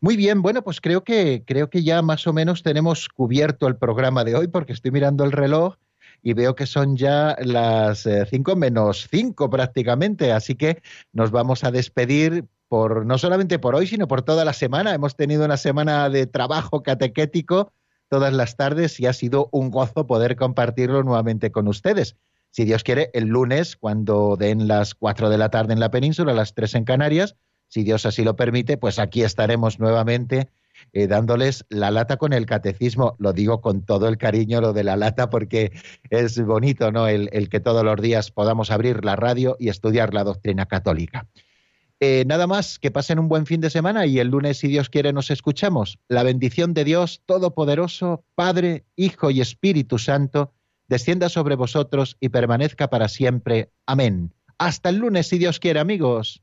[0.00, 3.76] Muy bien, bueno, pues creo que, creo que ya más o menos tenemos cubierto el
[3.76, 5.76] programa de hoy porque estoy mirando el reloj
[6.22, 11.64] y veo que son ya las 5 eh, menos 5 prácticamente, así que nos vamos
[11.64, 14.94] a despedir por no solamente por hoy, sino por toda la semana.
[14.94, 17.72] Hemos tenido una semana de trabajo catequético
[18.08, 22.16] todas las tardes y ha sido un gozo poder compartirlo nuevamente con ustedes.
[22.50, 26.32] Si Dios quiere, el lunes, cuando den las 4 de la tarde en la península,
[26.32, 27.36] las 3 en Canarias,
[27.68, 30.48] si Dios así lo permite, pues aquí estaremos nuevamente
[30.92, 33.16] eh, dándoles la lata con el catecismo.
[33.18, 35.72] Lo digo con todo el cariño, lo de la lata, porque
[36.10, 37.08] es bonito, ¿no?
[37.08, 41.26] El, que todos los días podamos abrir la radio y estudiar la doctrina católica.
[42.00, 44.90] Eh, nada más, que pasen un buen fin de semana y el lunes, si Dios
[44.90, 45.98] quiere, nos escuchamos.
[46.08, 50.52] La bendición de Dios Todopoderoso, Padre, Hijo y Espíritu Santo,
[50.88, 53.70] descienda sobre vosotros y permanezca para siempre.
[53.86, 54.34] Amén.
[54.58, 56.42] Hasta el lunes, si Dios quiere, amigos.